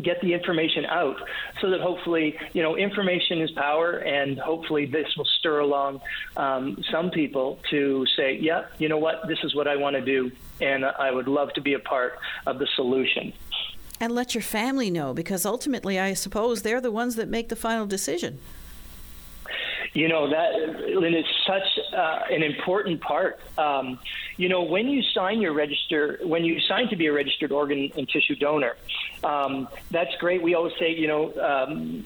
get 0.00 0.20
the 0.20 0.32
information 0.32 0.84
out 0.86 1.16
so 1.60 1.70
that 1.70 1.80
hopefully 1.80 2.38
you 2.52 2.62
know 2.62 2.76
information 2.76 3.40
is 3.40 3.50
power 3.52 3.98
and 3.98 4.38
hopefully 4.38 4.86
this 4.86 5.06
will 5.16 5.28
stir 5.38 5.60
along 5.60 6.00
um, 6.36 6.82
some 6.90 7.10
people 7.10 7.58
to 7.70 8.04
say 8.16 8.36
yeah 8.40 8.66
you 8.78 8.88
know 8.88 8.98
what? 8.98 9.26
This 9.28 9.38
is 9.42 9.54
what 9.54 9.68
i 9.68 9.76
want 9.76 9.96
to 9.96 10.04
do 10.04 10.30
and 10.60 10.84
i 10.84 11.10
would 11.10 11.28
love 11.28 11.52
to 11.54 11.60
be 11.60 11.74
a 11.74 11.78
part 11.78 12.18
of 12.46 12.58
the 12.58 12.66
solution. 12.76 13.32
And 13.98 14.14
let 14.14 14.34
your 14.34 14.42
family 14.42 14.90
know 14.90 15.14
because 15.14 15.46
ultimately 15.46 15.98
i 15.98 16.14
suppose 16.14 16.62
they're 16.62 16.80
the 16.80 16.92
ones 16.92 17.16
that 17.16 17.28
make 17.28 17.48
the 17.48 17.56
final 17.56 17.86
decision. 17.86 18.38
You 19.96 20.08
know 20.08 20.28
that 20.28 20.50
Lynn 20.94 21.14
is 21.14 21.24
such 21.46 21.62
uh, 21.94 22.20
an 22.30 22.42
important 22.42 23.00
part. 23.00 23.40
Um, 23.56 23.98
you 24.36 24.46
know, 24.46 24.62
when 24.62 24.88
you 24.88 25.02
sign 25.14 25.40
your 25.40 25.54
register, 25.54 26.20
when 26.22 26.44
you 26.44 26.60
sign 26.60 26.88
to 26.88 26.96
be 26.96 27.06
a 27.06 27.12
registered 27.14 27.50
organ 27.50 27.90
and 27.96 28.06
tissue 28.06 28.34
donor, 28.34 28.76
um, 29.24 29.68
that's 29.90 30.14
great. 30.18 30.42
We 30.42 30.54
always 30.54 30.74
say, 30.78 30.94
you 30.94 31.08
know. 31.08 31.32
Um, 31.34 32.04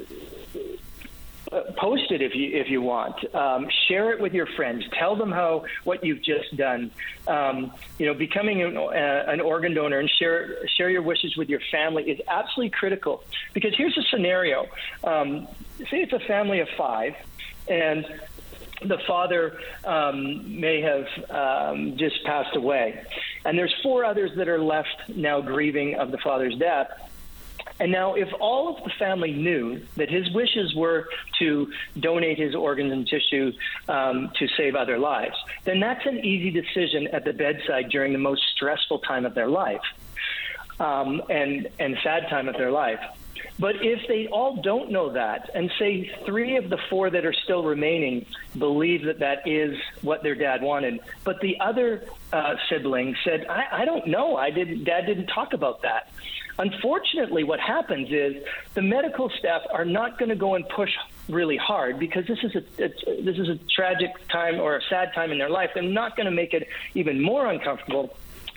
post 1.76 2.10
it 2.10 2.22
if 2.22 2.34
you 2.34 2.56
if 2.56 2.68
you 2.68 2.80
want. 2.80 3.34
Um, 3.34 3.68
share 3.88 4.12
it 4.12 4.20
with 4.20 4.32
your 4.32 4.46
friends. 4.46 4.84
Tell 4.98 5.16
them 5.16 5.32
how 5.32 5.64
what 5.84 6.04
you've 6.04 6.22
just 6.22 6.56
done. 6.56 6.90
Um, 7.26 7.72
you 7.98 8.06
know, 8.06 8.14
becoming 8.14 8.62
an, 8.62 8.76
uh, 8.76 9.24
an, 9.26 9.40
organ 9.40 9.74
donor 9.74 9.98
and 9.98 10.08
share 10.08 10.66
share 10.76 10.90
your 10.90 11.02
wishes 11.02 11.36
with 11.36 11.48
your 11.48 11.60
family 11.70 12.04
is 12.04 12.20
absolutely 12.28 12.70
critical. 12.70 13.24
Because 13.52 13.74
here's 13.76 13.96
a 13.98 14.02
scenario: 14.10 14.66
um, 15.04 15.48
say 15.90 16.02
it's 16.02 16.12
a 16.12 16.20
family 16.20 16.60
of 16.60 16.68
five, 16.76 17.14
and 17.68 18.06
the 18.82 18.98
father 19.06 19.58
um, 19.84 20.60
may 20.60 20.80
have 20.80 21.06
um, 21.30 21.96
just 21.96 22.24
passed 22.24 22.56
away. 22.56 23.04
And 23.44 23.58
there's 23.58 23.74
four 23.82 24.04
others 24.04 24.32
that 24.36 24.48
are 24.48 24.62
left 24.62 25.08
now 25.08 25.40
grieving 25.40 25.96
of 25.96 26.10
the 26.10 26.18
father's 26.18 26.56
death. 26.56 26.88
And 27.78 27.92
now, 27.92 28.14
if 28.14 28.28
all 28.40 28.76
of 28.76 28.84
the 28.84 28.90
family 28.98 29.32
knew 29.32 29.80
that 29.96 30.10
his 30.10 30.30
wishes 30.32 30.74
were 30.74 31.08
to 31.38 31.72
donate 31.98 32.38
his 32.38 32.54
organs 32.54 32.92
and 32.92 33.06
tissue 33.06 33.52
um, 33.88 34.30
to 34.38 34.48
save 34.56 34.74
other 34.74 34.98
lives, 34.98 35.36
then 35.64 35.80
that's 35.80 36.04
an 36.04 36.18
easy 36.18 36.50
decision 36.50 37.06
at 37.08 37.24
the 37.24 37.32
bedside 37.32 37.88
during 37.90 38.12
the 38.12 38.18
most 38.18 38.42
stressful 38.54 38.98
time 39.00 39.24
of 39.24 39.34
their 39.34 39.48
life 39.48 39.80
um, 40.78 41.22
and, 41.30 41.68
and 41.78 41.96
sad 42.02 42.28
time 42.28 42.48
of 42.48 42.56
their 42.56 42.70
life. 42.70 43.00
But 43.60 43.76
if 43.82 44.08
they 44.08 44.26
all 44.28 44.56
don't 44.62 44.90
know 44.90 45.12
that, 45.12 45.50
and 45.54 45.70
say 45.78 46.10
three 46.24 46.56
of 46.56 46.70
the 46.70 46.78
four 46.88 47.10
that 47.10 47.26
are 47.26 47.34
still 47.44 47.62
remaining 47.62 48.24
believe 48.56 49.04
that 49.04 49.18
that 49.18 49.46
is 49.46 49.78
what 50.00 50.22
their 50.22 50.34
dad 50.34 50.62
wanted, 50.62 51.00
but 51.24 51.40
the 51.42 51.60
other 51.60 52.04
uh, 52.32 52.54
sibling 52.70 53.14
said, 53.22 53.46
I, 53.50 53.82
I 53.82 53.84
don't 53.84 54.06
know, 54.06 54.36
I 54.36 54.50
didn't, 54.50 54.84
dad 54.84 55.04
didn't 55.04 55.26
talk 55.26 55.52
about 55.52 55.82
that. 55.82 56.10
Unfortunately, 56.58 57.44
what 57.44 57.60
happens 57.60 58.08
is 58.10 58.42
the 58.74 58.82
medical 58.82 59.30
staff 59.38 59.62
are 59.70 59.84
not 59.84 60.18
going 60.18 60.30
to 60.30 60.36
go 60.36 60.54
and 60.54 60.66
push 60.68 60.90
really 61.28 61.56
hard 61.58 61.98
because 61.98 62.26
this 62.26 62.38
is 62.42 62.54
a 62.56 62.60
this 63.22 63.38
is 63.38 63.48
a 63.48 63.58
tragic 63.74 64.10
time 64.28 64.58
or 64.58 64.76
a 64.76 64.82
sad 64.90 65.12
time 65.14 65.32
in 65.32 65.38
their 65.38 65.48
life. 65.48 65.70
They're 65.74 65.82
not 65.82 66.16
going 66.16 66.26
to 66.26 66.32
make 66.32 66.52
it 66.52 66.68
even 66.94 67.22
more 67.22 67.46
uncomfortable 67.46 68.14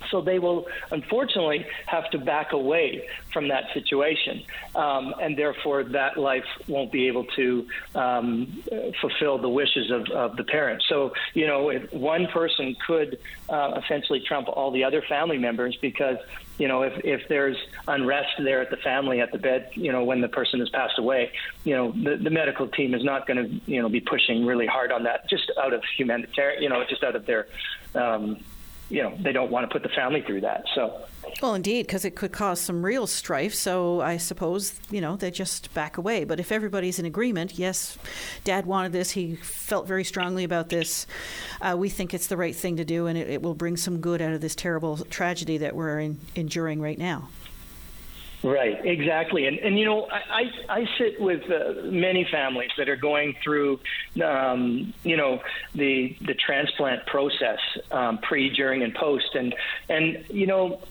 so 0.10 0.22
they 0.22 0.40
will 0.40 0.66
unfortunately 0.92 1.66
have 1.88 2.10
to 2.12 2.18
back 2.18 2.54
away 2.54 3.08
from 3.32 3.48
that 3.50 3.66
situation, 3.74 4.44
um, 4.76 5.14
and 5.22 5.38
therefore 5.38 5.84
that 5.84 6.18
life 6.18 6.46
won't 6.68 6.92
be 6.92 7.08
able 7.08 7.26
to 7.36 7.68
um, 7.96 8.64
fulfill 9.02 9.38
the 9.38 9.50
wishes 9.50 9.92
of, 9.92 10.10
of, 10.10 10.38
the 10.38 10.44
parents. 10.44 10.86
So 10.90 11.14
you 11.34 11.48
know, 11.48 11.70
if 11.70 11.92
one 11.94 12.28
person 12.28 12.76
could 12.86 13.20
uh, 13.50 13.80
essentially 13.84 14.22
trump 14.26 14.48
all 14.50 14.72
the 14.72 14.84
other 14.84 15.02
family 15.08 15.38
members 15.38 15.78
because 15.82 16.18
you 16.58 16.68
know 16.68 16.84
if, 16.84 16.94
if 17.04 17.28
there's 17.30 17.58
unrest 17.88 18.30
there 18.40 18.62
at 18.62 18.70
the 18.70 18.78
family 18.78 19.20
at 19.22 19.32
the 19.32 19.38
bed 19.38 19.70
you 19.74 19.92
know 19.92 20.04
when 20.04 20.22
the 20.22 20.28
person 20.28 20.60
has 20.60 20.70
passed 20.70 20.98
away 21.00 21.32
you 21.64 21.76
know 21.76 21.92
the, 21.92 22.18
the 22.18 22.30
medical 22.30 22.68
team 22.68 22.94
is 22.94 23.04
not 23.04 23.28
going 23.28 23.38
to 23.38 23.72
you 23.72 23.82
know 23.82 23.90
be 23.90 24.00
pushing 24.00 24.46
really 24.46 24.68
hard 24.68 24.92
on 24.92 25.04
that 25.04 25.28
just 25.30 25.52
out 25.62 25.74
of 25.74 25.84
humanitarian 25.98 26.62
you 26.62 26.70
know 26.70 26.84
just 26.88 27.04
out 27.04 27.16
of 27.16 27.26
their 27.26 27.48
um, 27.96 28.38
you 28.94 29.02
know 29.02 29.18
they 29.22 29.32
don't 29.32 29.50
want 29.50 29.68
to 29.68 29.74
put 29.74 29.82
the 29.82 29.90
family 29.90 30.22
through 30.22 30.42
that. 30.42 30.66
So. 30.76 31.02
Well, 31.42 31.56
indeed, 31.56 31.88
because 31.88 32.06
it 32.06 32.16
could 32.16 32.32
cause 32.32 32.62
some 32.62 32.86
real 32.86 33.08
strife. 33.08 33.56
So 33.56 34.02
I 34.02 34.18
suppose 34.18 34.80
you 34.92 35.02
know 35.02 35.16
they 35.16 35.32
just 35.32 35.74
back 35.74 35.98
away. 35.98 36.26
But 36.26 36.40
if 36.40 36.52
everybody's 36.52 37.00
in 37.00 37.06
agreement, 37.06 37.58
yes, 37.58 37.98
Dad 38.44 38.68
wanted 38.68 38.92
this. 38.92 39.10
He 39.12 39.36
felt 39.38 39.88
very 39.88 40.04
strongly 40.04 40.44
about 40.44 40.70
this. 40.70 41.08
Uh, 41.60 41.76
we 41.76 41.90
think 41.90 42.14
it's 42.14 42.28
the 42.28 42.38
right 42.38 42.56
thing 42.56 42.78
to 42.78 42.86
do, 42.86 43.08
and 43.08 43.18
it, 43.18 43.30
it, 43.30 43.42
will 43.42 43.56
bring 43.56 43.78
some 43.78 44.00
good 44.00 44.22
out 44.22 44.34
of 44.34 44.42
this 44.42 44.54
terrible 44.54 44.98
tragedy 44.98 45.58
that 45.58 45.76
we're 45.76 46.00
in, 46.00 46.20
enduring 46.36 46.80
right 46.80 47.00
now. 47.00 47.30
Right, 48.44 48.86
exactly, 48.86 49.48
and 49.48 49.58
and 49.60 49.80
you 49.80 49.86
know 49.86 50.06
I 50.12 50.52
I, 50.68 50.82
I 50.82 50.90
sit 50.98 51.20
with 51.20 51.50
uh, 51.50 51.82
many 51.86 52.28
families 52.30 52.72
that 52.78 52.90
are 52.90 52.98
going 52.98 53.38
through, 53.42 53.80
um, 54.22 54.94
you 55.04 55.16
know, 55.16 55.42
the 55.74 56.18
the 56.20 56.34
transplant 56.34 57.06
process, 57.06 57.60
um, 57.90 58.18
pre, 58.18 58.50
during, 58.50 58.84
and 58.84 58.94
post, 58.94 59.34
and 59.36 59.56
and 59.88 60.26
you 60.30 60.46
know. 60.46 60.82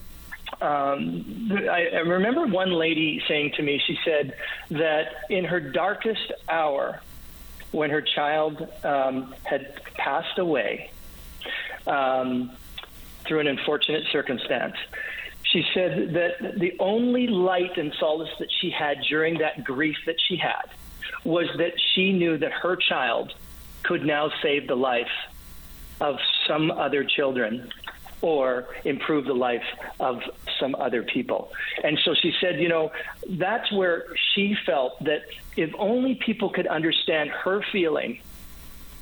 Um, 0.61 1.51
I, 1.51 1.87
I 1.93 1.99
remember 1.99 2.45
one 2.45 2.71
lady 2.71 3.21
saying 3.27 3.53
to 3.57 3.63
me, 3.63 3.81
she 3.85 3.97
said 4.05 4.35
that 4.69 5.25
in 5.29 5.45
her 5.45 5.59
darkest 5.59 6.31
hour, 6.47 7.01
when 7.71 7.89
her 7.89 8.01
child 8.01 8.67
um, 8.83 9.33
had 9.43 9.83
passed 9.95 10.37
away 10.37 10.91
um, 11.87 12.51
through 13.25 13.39
an 13.39 13.47
unfortunate 13.47 14.03
circumstance, 14.11 14.75
she 15.53 15.63
said 15.73 16.13
that 16.13 16.59
the 16.59 16.75
only 16.79 17.27
light 17.27 17.77
and 17.77 17.93
solace 17.99 18.31
that 18.39 18.49
she 18.59 18.71
had 18.71 18.97
during 19.07 19.37
that 19.37 19.63
grief 19.63 19.97
that 20.07 20.15
she 20.27 20.35
had 20.35 20.65
was 21.23 21.47
that 21.57 21.73
she 21.93 22.11
knew 22.11 22.37
that 22.39 22.51
her 22.51 22.75
child 22.75 23.31
could 23.83 24.03
now 24.03 24.31
save 24.41 24.67
the 24.67 24.75
life 24.75 25.11
of 26.01 26.17
some 26.47 26.71
other 26.71 27.03
children 27.03 27.71
or 28.21 28.67
improve 28.83 29.25
the 29.25 29.33
life 29.33 29.65
of 29.99 30.21
some 30.59 30.73
other 30.75 31.03
people. 31.03 31.51
And 31.83 31.99
so 32.03 32.15
she 32.15 32.33
said, 32.41 32.59
you 32.59 32.69
know, 32.69 32.91
that's 33.29 33.71
where 33.71 34.05
she 34.33 34.55
felt 34.65 35.03
that 35.03 35.23
if 35.55 35.71
only 35.77 36.15
people 36.15 36.49
could 36.49 36.65
understand 36.65 37.29
her 37.29 37.61
feeling 37.71 38.21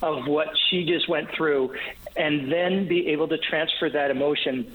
of 0.02 0.28
what 0.28 0.50
she 0.70 0.84
just 0.84 1.08
went 1.08 1.30
through 1.32 1.76
and 2.16 2.52
then 2.52 2.88
be 2.88 3.08
able 3.10 3.28
to 3.28 3.38
transfer 3.38 3.90
that 3.90 4.12
emotion 4.12 4.74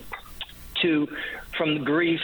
to 0.82 1.08
from 1.56 1.84
grief 1.84 2.20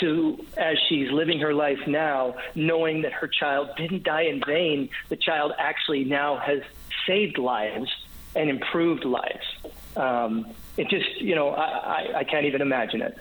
to 0.00 0.44
as 0.56 0.76
she's 0.88 1.10
living 1.10 1.40
her 1.40 1.54
life 1.54 1.80
now, 1.86 2.36
knowing 2.54 3.02
that 3.02 3.12
her 3.12 3.28
child 3.28 3.70
didn't 3.76 4.02
die 4.02 4.22
in 4.22 4.42
vain. 4.46 4.88
The 5.08 5.16
child 5.16 5.52
actually 5.58 6.04
now 6.04 6.36
has 6.36 6.60
saved 7.06 7.38
lives 7.38 7.90
and 8.34 8.50
improved 8.50 9.04
lives. 9.04 9.44
Um, 9.96 10.46
it 10.76 10.88
just, 10.88 11.20
you 11.20 11.34
know, 11.34 11.48
I, 11.50 11.64
I, 11.64 12.18
I 12.18 12.24
can't 12.24 12.44
even 12.44 12.60
imagine 12.60 13.00
it. 13.00 13.16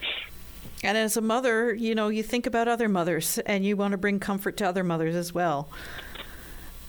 And 0.83 0.97
as 0.97 1.17
a 1.17 1.21
mother, 1.21 1.73
you 1.73 1.95
know, 1.95 2.09
you 2.09 2.21
think 2.21 2.45
about 2.45 2.67
other 2.67 2.89
mothers 2.89 3.39
and 3.39 3.65
you 3.65 3.77
want 3.77 3.93
to 3.93 3.97
bring 3.97 4.19
comfort 4.19 4.57
to 4.57 4.67
other 4.67 4.83
mothers 4.83 5.15
as 5.15 5.33
well. 5.33 5.69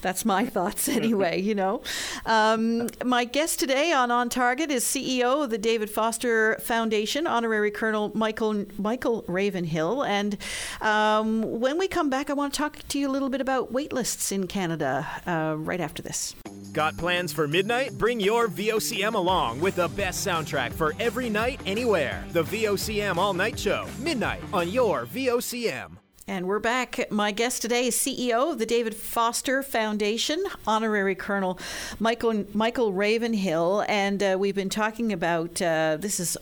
That's 0.07 0.25
my 0.25 0.45
thoughts 0.57 0.89
anyway, 0.89 1.41
you 1.41 1.57
know. 1.57 1.83
Um, 2.27 2.87
my 3.05 3.25
guest 3.25 3.59
today 3.59 3.93
on 3.93 4.13
On 4.13 4.29
Target 4.29 4.71
is 4.71 4.85
CEO 4.85 5.43
of 5.43 5.51
the 5.51 5.59
David 5.59 5.91
Foster 5.91 6.59
Foundation, 6.61 7.27
Honorary 7.27 7.73
Colonel 7.73 8.13
Michael 8.15 8.67
Michael 8.79 9.25
Ravenhill. 9.27 10.05
And 10.05 10.39
um, 10.81 11.59
when 11.59 11.77
we 11.77 11.89
come 11.89 12.09
back, 12.09 12.31
I 12.31 12.35
want 12.35 12.55
to 12.55 12.57
talk 12.57 12.79
to 12.87 12.99
you 13.01 13.09
a 13.09 13.11
little 13.11 13.29
bit 13.29 13.41
about 13.41 13.73
waitlists 13.73 14.31
in 14.31 14.47
Canada 14.47 15.09
uh, 15.27 15.57
right 15.59 15.81
after 15.81 16.03
this. 16.03 16.37
Got 16.73 16.97
plans 16.97 17.33
for 17.33 17.49
midnight? 17.49 17.99
Bring 17.99 18.21
your 18.21 18.47
VOCM 18.47 19.15
along 19.15 19.59
with 19.61 19.75
the 19.75 19.89
best 19.89 20.25
soundtrack 20.25 20.73
for 20.73 20.95
every 21.01 21.29
night, 21.29 21.61
anywhere. 21.67 22.25
The 22.33 22.45
VOCM 22.45 23.17
All 23.17 23.35
Night 23.35 23.59
Show, 23.59 23.89
midnight 23.99 24.41
on 24.53 24.69
your 24.69 25.07
VOCM. 25.07 25.97
And 26.29 26.49
we're 26.49 26.59
back. 26.59 27.09
My 27.13 27.31
guest 27.31 27.63
today 27.63 27.87
is 27.87 27.95
CEO 27.95 28.51
of 28.51 28.59
the 28.59 28.67
David 28.67 28.97
Foster 28.97 29.63
Foundation, 29.63 30.43
Honorary 30.67 31.15
Colonel 31.15 31.57
Michael 32.01 32.45
Michael 32.53 32.93
Ravenhill, 32.93 33.85
and 33.87 34.21
uh, 34.21 34.37
we've 34.37 34.57
been 34.57 34.69
talking 34.69 35.13
about 35.13 35.63
uh, 35.63 35.97
this 36.01 36.19
is. 36.19 36.37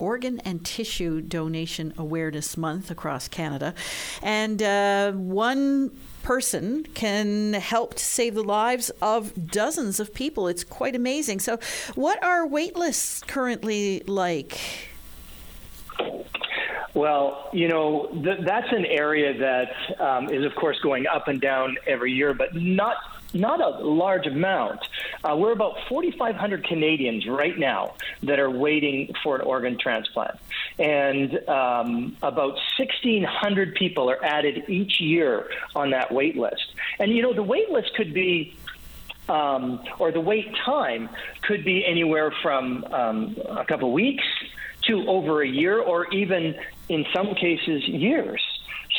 Organ 0.00 0.40
and 0.40 0.64
Tissue 0.64 1.20
Donation 1.20 1.94
Awareness 1.96 2.56
Month 2.56 2.90
across 2.90 3.26
Canada. 3.26 3.72
And 4.22 4.62
uh, 4.62 5.12
one 5.12 5.90
person 6.22 6.84
can 6.94 7.54
help 7.54 7.94
to 7.94 8.04
save 8.04 8.34
the 8.34 8.44
lives 8.44 8.90
of 9.00 9.50
dozens 9.50 9.98
of 9.98 10.12
people. 10.12 10.46
It's 10.46 10.62
quite 10.62 10.94
amazing. 10.94 11.40
So, 11.40 11.58
what 11.94 12.22
are 12.22 12.46
wait 12.46 12.76
lists 12.76 13.22
currently 13.22 14.00
like? 14.06 14.58
Well, 16.94 17.50
you 17.52 17.68
know, 17.68 18.08
th- 18.12 18.40
that's 18.40 18.72
an 18.72 18.84
area 18.86 19.38
that 19.38 20.00
um, 20.00 20.30
is, 20.30 20.44
of 20.44 20.54
course, 20.54 20.78
going 20.80 21.06
up 21.06 21.28
and 21.28 21.40
down 21.40 21.76
every 21.86 22.12
year, 22.12 22.34
but 22.34 22.54
not 22.54 22.96
not 23.34 23.60
a 23.60 23.84
large 23.84 24.26
amount. 24.26 24.80
Uh, 25.22 25.36
we're 25.36 25.52
about 25.52 25.76
4,500 25.88 26.64
Canadians 26.64 27.26
right 27.26 27.58
now 27.58 27.94
that 28.22 28.38
are 28.38 28.50
waiting 28.50 29.14
for 29.22 29.36
an 29.36 29.42
organ 29.42 29.78
transplant. 29.78 30.38
And 30.78 31.46
um, 31.48 32.16
about 32.22 32.54
1,600 32.78 33.74
people 33.74 34.10
are 34.10 34.24
added 34.24 34.64
each 34.68 34.98
year 35.00 35.50
on 35.76 35.90
that 35.90 36.10
wait 36.10 36.36
list. 36.36 36.72
And, 36.98 37.12
you 37.12 37.20
know, 37.20 37.34
the 37.34 37.42
wait 37.42 37.68
list 37.70 37.94
could 37.94 38.14
be 38.14 38.56
um, 39.28 39.84
or 39.98 40.10
the 40.10 40.20
wait 40.20 40.54
time 40.64 41.10
could 41.42 41.64
be 41.64 41.84
anywhere 41.84 42.32
from 42.42 42.84
um, 42.84 43.36
a 43.46 43.64
couple 43.64 43.92
weeks 43.92 44.24
to 44.82 45.06
over 45.06 45.42
a 45.42 45.48
year, 45.48 45.78
or 45.78 46.06
even 46.14 46.54
in 46.88 47.06
some 47.14 47.34
cases 47.34 47.86
years. 47.86 48.42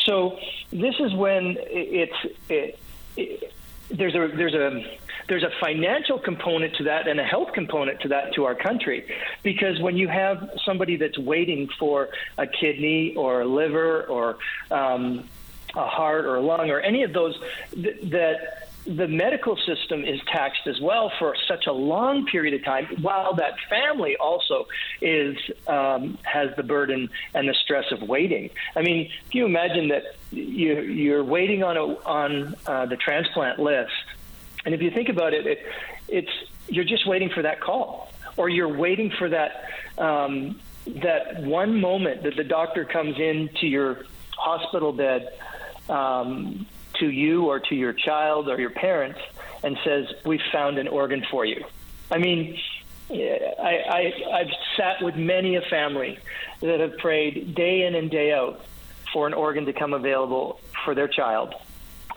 So 0.06 0.40
this 0.72 0.96
is 1.00 1.14
when 1.14 1.58
it's 1.60 2.14
it, 2.48 2.80
it, 3.16 3.54
there's 3.90 4.16
a 4.16 4.28
there's 4.36 4.54
a 4.54 4.98
there's 5.28 5.44
a 5.44 5.52
financial 5.60 6.20
component 6.20 6.76
to 6.76 6.84
that 6.86 7.08
and 7.08 7.20
a 7.20 7.24
health 7.24 7.54
component 7.54 8.02
to 8.02 8.08
that 8.10 8.34
to 8.34 8.46
our 8.46 8.56
country 8.56 9.12
because 9.44 9.80
when 9.80 9.98
you 9.98 10.08
have 10.08 10.50
somebody 10.66 10.96
that's 10.96 11.18
waiting 11.18 11.70
for 11.80 12.10
a 12.38 12.48
kidney 12.48 13.16
or 13.16 13.42
a 13.42 13.46
liver 13.46 14.04
or 14.04 14.38
um, 14.72 15.30
a 15.76 15.86
heart 15.86 16.26
or 16.26 16.36
a 16.36 16.42
lung 16.42 16.70
or 16.72 16.80
any 16.80 17.04
of 17.04 17.14
those 17.14 17.40
th- 17.72 18.00
that 18.10 18.69
the 18.90 19.08
medical 19.08 19.56
system 19.56 20.04
is 20.04 20.20
taxed 20.26 20.66
as 20.66 20.82
well 20.82 21.12
for 21.20 21.36
such 21.48 21.68
a 21.68 21.72
long 21.72 22.26
period 22.26 22.56
of 22.56 22.66
time, 22.66 22.88
while 23.02 23.36
that 23.36 23.54
family 23.70 24.16
also 24.18 24.68
is 25.00 25.38
um, 25.68 26.18
has 26.24 26.50
the 26.58 26.64
burden 26.64 27.10
and 27.36 27.48
the 27.48 27.54
stress 27.54 27.92
of 27.92 28.02
waiting. 28.02 28.50
I 28.76 28.82
mean, 28.82 29.12
can 29.30 29.40
you 29.40 29.46
imagine 29.46 29.90
that 29.90 30.16
you, 30.32 30.82
you're 30.82 31.24
waiting 31.24 31.64
on 31.64 31.78
a, 31.78 31.84
on 31.84 32.56
uh, 32.66 32.88
the 32.88 32.98
transplant 32.98 33.60
list, 33.60 33.92
and 34.66 34.74
if 34.74 34.82
you 34.82 34.90
think 34.90 35.10
about 35.10 35.36
it, 35.36 35.46
it, 35.46 35.60
it's 36.08 36.32
you're 36.68 36.84
just 36.84 37.08
waiting 37.08 37.30
for 37.30 37.44
that 37.44 37.62
call, 37.62 38.12
or 38.38 38.50
you're 38.50 38.76
waiting 38.76 39.12
for 39.12 39.30
that 39.30 39.70
um, 40.00 40.60
that 40.88 41.44
one 41.44 41.80
moment 41.80 42.24
that 42.24 42.36
the 42.36 42.44
doctor 42.44 42.86
comes 42.86 43.20
into 43.20 43.68
your 43.68 44.00
hospital 44.36 44.92
bed. 44.92 45.32
Um, 45.88 46.66
to 47.00 47.10
you 47.10 47.46
or 47.46 47.60
to 47.60 47.76
your 47.76 47.94
child 47.94 48.50
or 48.50 48.60
your 48.60 48.70
parents 48.70 49.20
and 49.64 49.78
says, 49.84 50.08
"We've 50.26 50.42
found 50.52 50.78
an 50.78 50.88
organ 50.88 51.26
for 51.30 51.46
you." 51.46 51.64
I 52.12 52.18
mean, 52.18 52.60
I, 53.12 53.84
I, 53.90 54.14
I've 54.40 54.52
sat 54.78 55.02
with 55.02 55.16
many 55.16 55.56
a 55.56 55.62
family 55.62 56.20
that 56.62 56.80
have 56.80 56.98
prayed 56.98 57.56
day 57.56 57.84
in 57.84 57.96
and 57.96 58.10
day 58.10 58.32
out 58.32 58.62
for 59.14 59.28
an 59.28 59.34
organ 59.34 59.66
to 59.66 59.74
come 59.74 59.94
available 59.94 60.60
for 60.86 60.94
their 60.96 61.08
child, 61.08 61.54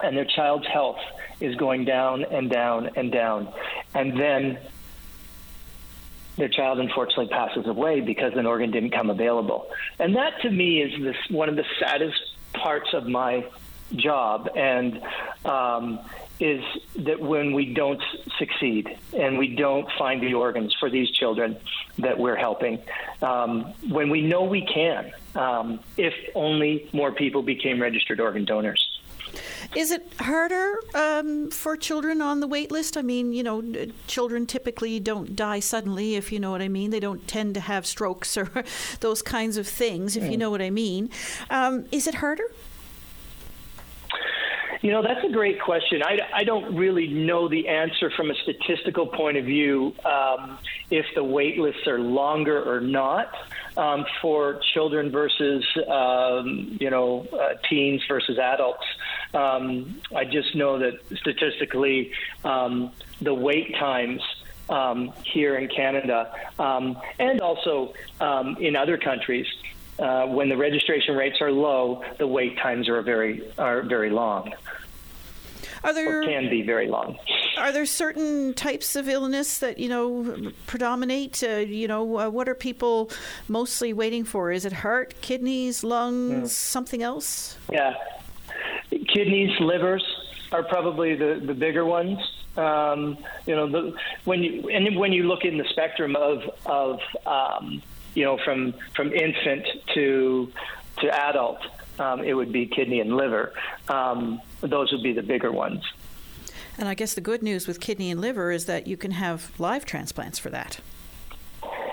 and 0.03 0.15
their 0.15 0.25
child's 0.25 0.67
health 0.67 0.99
is 1.39 1.55
going 1.55 1.85
down 1.85 2.23
and 2.23 2.49
down 2.49 2.91
and 2.95 3.11
down, 3.11 3.51
and 3.93 4.19
then 4.19 4.57
their 6.37 6.49
child 6.49 6.79
unfortunately 6.79 7.27
passes 7.27 7.67
away 7.67 8.01
because 8.01 8.33
an 8.35 8.45
organ 8.45 8.71
didn't 8.71 8.91
come 8.91 9.09
available. 9.09 9.69
And 9.99 10.15
that 10.15 10.41
to 10.41 10.49
me 10.49 10.81
is 10.81 11.01
this 11.01 11.15
one 11.29 11.49
of 11.49 11.55
the 11.55 11.65
saddest 11.79 12.19
parts 12.53 12.93
of 12.93 13.07
my 13.07 13.45
job 13.95 14.49
and 14.55 15.01
um, 15.45 15.99
is 16.39 16.63
that 16.95 17.19
when 17.19 17.53
we 17.53 17.73
don't 17.73 18.01
succeed 18.37 18.97
and 19.13 19.37
we 19.37 19.55
don't 19.55 19.87
find 19.97 20.21
the 20.21 20.33
organs 20.33 20.75
for 20.79 20.89
these 20.89 21.09
children 21.11 21.57
that 21.99 22.17
we're 22.17 22.35
helping, 22.35 22.79
um, 23.21 23.73
when 23.89 24.09
we 24.09 24.21
know 24.21 24.43
we 24.43 24.65
can, 24.65 25.11
um, 25.35 25.79
if 25.97 26.13
only 26.35 26.89
more 26.91 27.11
people 27.11 27.41
became 27.43 27.81
registered 27.81 28.19
organ 28.19 28.45
donors. 28.45 28.93
Is 29.75 29.91
it 29.91 30.05
harder 30.19 30.75
um, 30.93 31.49
for 31.49 31.75
children 31.75 32.21
on 32.21 32.39
the 32.39 32.47
wait 32.47 32.71
list? 32.71 32.97
I 32.97 33.01
mean, 33.01 33.33
you 33.33 33.41
know, 33.41 33.63
children 34.07 34.45
typically 34.45 34.99
don't 34.99 35.35
die 35.35 35.59
suddenly, 35.59 36.15
if 36.15 36.31
you 36.31 36.39
know 36.39 36.51
what 36.51 36.61
I 36.61 36.67
mean. 36.67 36.91
They 36.91 36.99
don't 36.99 37.27
tend 37.27 37.55
to 37.55 37.59
have 37.59 37.85
strokes 37.85 38.37
or 38.37 38.51
those 38.99 39.21
kinds 39.21 39.57
of 39.57 39.67
things, 39.67 40.15
if 40.15 40.23
you 40.23 40.31
hmm. 40.31 40.39
know 40.39 40.51
what 40.51 40.61
I 40.61 40.69
mean. 40.69 41.09
Um, 41.49 41.85
is 41.91 42.05
it 42.05 42.15
harder? 42.15 42.51
You 44.83 44.91
know, 44.91 45.01
that's 45.01 45.23
a 45.23 45.31
great 45.31 45.61
question. 45.61 46.03
I, 46.03 46.19
I 46.33 46.43
don't 46.43 46.75
really 46.75 47.07
know 47.07 47.47
the 47.47 47.69
answer 47.69 48.11
from 48.17 48.29
a 48.29 48.35
statistical 48.35 49.07
point 49.07 49.37
of 49.37 49.45
view 49.45 49.95
um, 50.03 50.59
if 50.91 51.05
the 51.15 51.23
wait 51.23 51.57
lists 51.57 51.87
are 51.87 51.99
longer 51.99 52.61
or 52.61 52.81
not 52.81 53.33
um, 53.77 54.05
for 54.21 54.59
children 54.73 55.09
versus, 55.09 55.63
um, 55.87 56.77
you 56.81 56.89
know, 56.89 57.25
uh, 57.31 57.53
teens 57.69 58.01
versus 58.09 58.37
adults. 58.37 58.83
Um, 59.33 60.01
I 60.13 60.25
just 60.25 60.53
know 60.53 60.77
that 60.79 60.99
statistically, 61.15 62.11
um, 62.43 62.91
the 63.21 63.33
wait 63.33 63.73
times 63.75 64.21
um, 64.69 65.13
here 65.23 65.55
in 65.55 65.69
Canada 65.69 66.35
um, 66.59 66.97
and 67.19 67.39
also 67.39 67.93
um, 68.19 68.57
in 68.59 68.75
other 68.75 68.97
countries 68.97 69.47
uh, 69.99 70.25
when 70.27 70.49
the 70.49 70.57
registration 70.57 71.15
rates 71.15 71.37
are 71.41 71.51
low, 71.51 72.03
the 72.17 72.27
wait 72.27 72.57
times 72.57 72.89
are 72.89 73.01
very 73.01 73.51
are 73.57 73.81
very 73.81 74.09
long. 74.09 74.53
Are 75.83 75.93
there 75.93 76.21
or 76.21 76.23
can 76.23 76.49
be 76.49 76.61
very 76.61 76.87
long? 76.87 77.17
Are 77.57 77.71
there 77.71 77.85
certain 77.85 78.53
types 78.53 78.95
of 78.95 79.07
illness 79.09 79.59
that 79.59 79.77
you 79.77 79.89
know 79.89 80.51
predominate? 80.65 81.43
Uh, 81.43 81.57
you 81.57 81.87
know, 81.87 82.19
uh, 82.19 82.29
what 82.29 82.47
are 82.47 82.55
people 82.55 83.11
mostly 83.47 83.93
waiting 83.93 84.23
for? 84.23 84.51
Is 84.51 84.65
it 84.65 84.73
heart, 84.73 85.13
kidneys, 85.21 85.83
lungs, 85.83 86.51
mm. 86.51 86.53
something 86.53 87.03
else? 87.03 87.57
Yeah, 87.71 87.95
kidneys, 88.89 89.59
livers 89.59 90.03
are 90.51 90.63
probably 90.63 91.15
the 91.15 91.41
the 91.45 91.53
bigger 91.53 91.85
ones. 91.85 92.19
Um, 92.55 93.17
you 93.45 93.55
know, 93.55 93.67
the, 93.67 93.95
when 94.25 94.43
you 94.43 94.69
and 94.69 94.95
when 94.95 95.11
you 95.11 95.23
look 95.23 95.43
in 95.43 95.57
the 95.57 95.65
spectrum 95.69 96.15
of 96.15 96.43
of 96.65 96.99
um, 97.25 97.81
you 98.15 98.23
know, 98.23 98.37
from 98.43 98.73
from 98.95 99.11
infant 99.13 99.65
to 99.93 100.51
to 101.01 101.09
adult, 101.09 101.59
um, 101.99 102.23
it 102.23 102.33
would 102.33 102.51
be 102.51 102.65
kidney 102.65 102.99
and 102.99 103.15
liver. 103.15 103.53
Um, 103.89 104.41
those 104.61 104.91
would 104.91 105.03
be 105.03 105.13
the 105.13 105.23
bigger 105.23 105.51
ones. 105.51 105.83
And 106.77 106.87
I 106.87 106.95
guess 106.95 107.13
the 107.13 107.21
good 107.21 107.43
news 107.43 107.67
with 107.67 107.79
kidney 107.79 108.09
and 108.09 108.19
liver 108.19 108.51
is 108.51 108.65
that 108.65 108.87
you 108.87 108.97
can 108.97 109.11
have 109.11 109.51
live 109.59 109.85
transplants 109.85 110.39
for 110.39 110.49
that. 110.49 110.79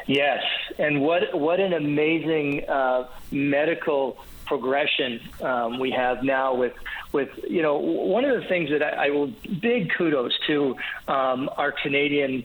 Yes, 0.07 0.43
and 0.79 1.03
what 1.03 1.35
what 1.39 1.61
an 1.61 1.73
amazing 1.73 2.69
uh, 2.69 3.07
medical 3.31 4.19
progression 4.47 5.21
um, 5.43 5.79
we 5.79 5.93
have 5.93 6.25
now 6.25 6.55
with 6.55 6.73
with 7.13 7.29
you 7.49 7.63
know 7.63 7.77
one 7.77 8.25
of 8.25 8.41
the 8.43 8.49
things 8.49 8.71
that 8.71 8.83
I, 8.83 9.07
I 9.07 9.11
will 9.11 9.33
big 9.61 9.93
kudos 9.97 10.33
to 10.49 10.77
um, 11.07 11.49
our 11.57 11.71
Canadian 11.71 12.43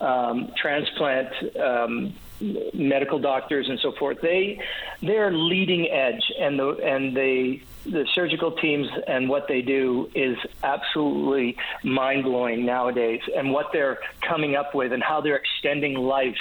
um, 0.00 0.52
transplant 0.60 1.56
um, 1.58 2.14
medical 2.40 3.18
doctors 3.18 3.68
and 3.68 3.78
so 3.80 3.92
forth. 3.92 4.20
They 4.20 4.60
they're 5.02 5.32
leading 5.32 5.90
edge, 5.90 6.32
and 6.38 6.58
the 6.58 6.68
and 6.82 7.16
the 7.16 7.60
the 7.84 8.06
surgical 8.14 8.52
teams 8.52 8.88
and 9.06 9.28
what 9.28 9.46
they 9.48 9.62
do 9.62 10.10
is 10.14 10.36
absolutely 10.62 11.56
mind 11.84 12.24
blowing 12.24 12.66
nowadays, 12.66 13.20
and 13.36 13.52
what 13.52 13.66
they're 13.72 13.98
coming 14.22 14.56
up 14.56 14.74
with 14.74 14.92
and 14.92 15.02
how 15.02 15.20
they're 15.20 15.36
extending 15.36 15.94
life 15.94 16.36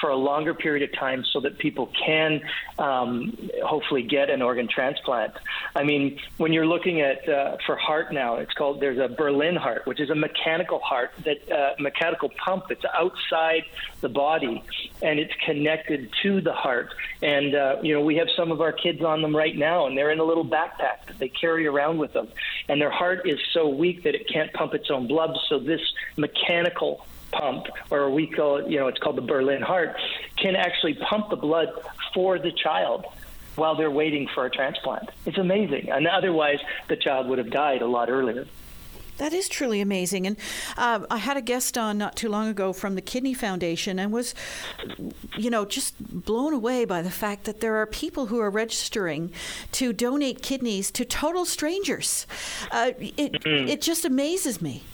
for 0.00 0.10
a 0.10 0.16
longer 0.16 0.54
period 0.54 0.88
of 0.88 0.98
time 0.98 1.24
so 1.32 1.40
that 1.40 1.58
people 1.58 1.90
can 2.06 2.40
um, 2.78 3.36
hopefully 3.64 4.02
get 4.02 4.30
an 4.30 4.42
organ 4.42 4.68
transplant. 4.68 5.34
I 5.74 5.84
mean, 5.84 6.18
when 6.36 6.52
you're 6.52 6.66
looking 6.66 7.00
at 7.00 7.28
uh, 7.28 7.56
for 7.66 7.76
heart 7.76 8.12
now, 8.12 8.36
it's 8.36 8.52
called 8.52 8.80
there's 8.80 8.98
a 8.98 9.08
Berlin 9.08 9.56
heart, 9.56 9.86
which 9.86 10.00
is 10.00 10.10
a 10.10 10.14
mechanical 10.14 10.78
heart 10.80 11.12
that 11.24 11.50
uh, 11.50 11.74
mechanical 11.78 12.30
pump 12.44 12.64
that's 12.68 12.84
outside 12.94 13.64
the 14.00 14.08
body 14.08 14.62
and 15.02 15.18
it's 15.18 15.34
connected 15.44 16.10
to 16.22 16.40
the 16.40 16.52
heart. 16.52 16.92
And 17.22 17.54
uh, 17.54 17.76
you 17.82 17.94
know, 17.94 18.02
we 18.02 18.16
have 18.16 18.28
some 18.36 18.52
of 18.52 18.60
our 18.60 18.72
kids 18.72 19.02
on 19.02 19.22
them 19.22 19.34
right 19.34 19.56
now, 19.56 19.86
and 19.86 19.96
they're 19.96 20.10
in 20.10 20.20
a 20.20 20.24
little 20.24 20.44
backpack 20.44 21.06
that 21.06 21.18
they 21.18 21.28
carry 21.28 21.66
around 21.66 21.98
with 21.98 22.12
them, 22.12 22.28
and 22.68 22.80
their 22.80 22.90
heart 22.90 23.28
is 23.28 23.38
so 23.52 23.68
weak 23.68 24.04
that 24.04 24.14
it 24.14 24.28
can't 24.28 24.52
pump 24.52 24.74
its 24.74 24.90
own 24.90 25.06
blood. 25.06 25.36
So 25.48 25.58
this 25.58 25.80
mechanical 26.16 27.06
pump, 27.32 27.66
or 27.90 28.10
we 28.10 28.26
call 28.26 28.58
it, 28.58 28.70
you 28.70 28.78
know, 28.78 28.88
it's 28.88 28.98
called 28.98 29.16
the 29.16 29.22
Berlin 29.22 29.62
heart, 29.62 29.96
can 30.36 30.56
actually 30.56 30.94
pump 30.94 31.30
the 31.30 31.36
blood 31.36 31.68
for 32.14 32.38
the 32.38 32.52
child 32.52 33.04
while 33.56 33.76
they're 33.76 33.90
waiting 33.90 34.28
for 34.34 34.46
a 34.46 34.50
transplant. 34.50 35.10
It's 35.26 35.38
amazing. 35.38 35.90
And 35.90 36.06
otherwise, 36.06 36.60
the 36.88 36.96
child 36.96 37.28
would 37.28 37.38
have 37.38 37.50
died 37.50 37.82
a 37.82 37.86
lot 37.86 38.08
earlier. 38.08 38.46
That 39.18 39.32
is 39.32 39.48
truly 39.48 39.80
amazing. 39.80 40.28
And 40.28 40.36
uh, 40.76 41.00
I 41.10 41.16
had 41.18 41.36
a 41.36 41.42
guest 41.42 41.76
on 41.76 41.98
not 41.98 42.14
too 42.14 42.28
long 42.28 42.46
ago 42.48 42.72
from 42.72 42.94
the 42.94 43.00
Kidney 43.00 43.34
Foundation 43.34 43.98
and 43.98 44.12
was, 44.12 44.32
you 45.36 45.50
know, 45.50 45.64
just 45.64 45.96
blown 45.98 46.54
away 46.54 46.84
by 46.84 47.02
the 47.02 47.10
fact 47.10 47.44
that 47.44 47.60
there 47.60 47.74
are 47.76 47.86
people 47.86 48.26
who 48.26 48.38
are 48.38 48.50
registering 48.50 49.32
to 49.72 49.92
donate 49.92 50.40
kidneys 50.40 50.92
to 50.92 51.04
total 51.04 51.44
strangers. 51.44 52.28
Uh, 52.70 52.92
it, 52.98 53.32
mm-hmm. 53.32 53.68
it 53.68 53.82
just 53.82 54.04
amazes 54.04 54.62
me. 54.62 54.84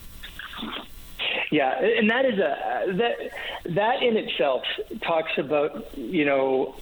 Yeah, 1.55 1.71
and 1.79 2.11
that 2.11 2.25
is 2.25 2.37
a 2.41 2.85
that 2.95 3.17
that 3.77 4.03
in 4.03 4.17
itself 4.17 4.65
talks 5.03 5.39
about 5.39 5.97
you 5.97 6.25
know 6.25 6.75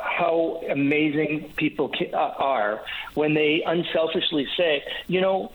how 0.00 0.60
amazing 0.68 1.52
people 1.56 1.92
uh, 2.12 2.16
are 2.16 2.82
when 3.14 3.34
they 3.34 3.62
unselfishly 3.64 4.48
say, 4.56 4.82
you 5.06 5.20
know, 5.20 5.52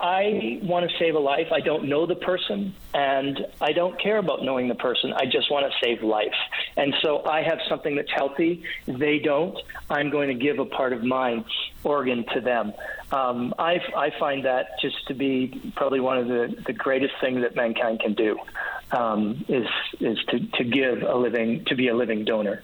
I 0.00 0.60
want 0.62 0.90
to 0.90 0.98
save 0.98 1.14
a 1.14 1.18
life. 1.18 1.48
I 1.52 1.60
don't 1.60 1.88
know 1.88 2.06
the 2.06 2.16
person, 2.16 2.74
and 2.92 3.46
I 3.60 3.72
don't 3.72 3.98
care 4.00 4.18
about 4.18 4.42
knowing 4.42 4.68
the 4.68 4.74
person. 4.74 5.12
I 5.14 5.24
just 5.24 5.50
want 5.50 5.70
to 5.70 5.86
save 5.86 6.02
life. 6.02 6.34
And 6.76 6.94
so 7.02 7.24
I 7.24 7.42
have 7.42 7.58
something 7.68 7.96
that's 7.96 8.10
healthy. 8.14 8.62
They 8.86 9.18
don't. 9.18 9.58
I'm 9.88 10.10
going 10.10 10.28
to 10.28 10.34
give 10.34 10.58
a 10.58 10.66
part 10.66 10.92
of 10.92 11.02
my 11.02 11.42
organ 11.82 12.26
to 12.34 12.40
them. 12.40 12.74
Um, 13.10 13.54
I, 13.58 13.80
I 13.96 14.10
find 14.18 14.44
that 14.44 14.80
just 14.82 15.06
to 15.08 15.14
be 15.14 15.72
probably 15.76 16.00
one 16.00 16.18
of 16.18 16.28
the, 16.28 16.54
the 16.66 16.72
greatest 16.72 17.14
things 17.20 17.40
that 17.40 17.54
mankind 17.54 18.00
can 18.00 18.14
do 18.14 18.38
um, 18.92 19.44
is 19.48 19.66
is 20.00 20.18
to, 20.28 20.38
to 20.58 20.64
give 20.64 21.02
a 21.02 21.16
living 21.16 21.64
to 21.66 21.74
be 21.74 21.88
a 21.88 21.96
living 21.96 22.24
donor. 22.24 22.62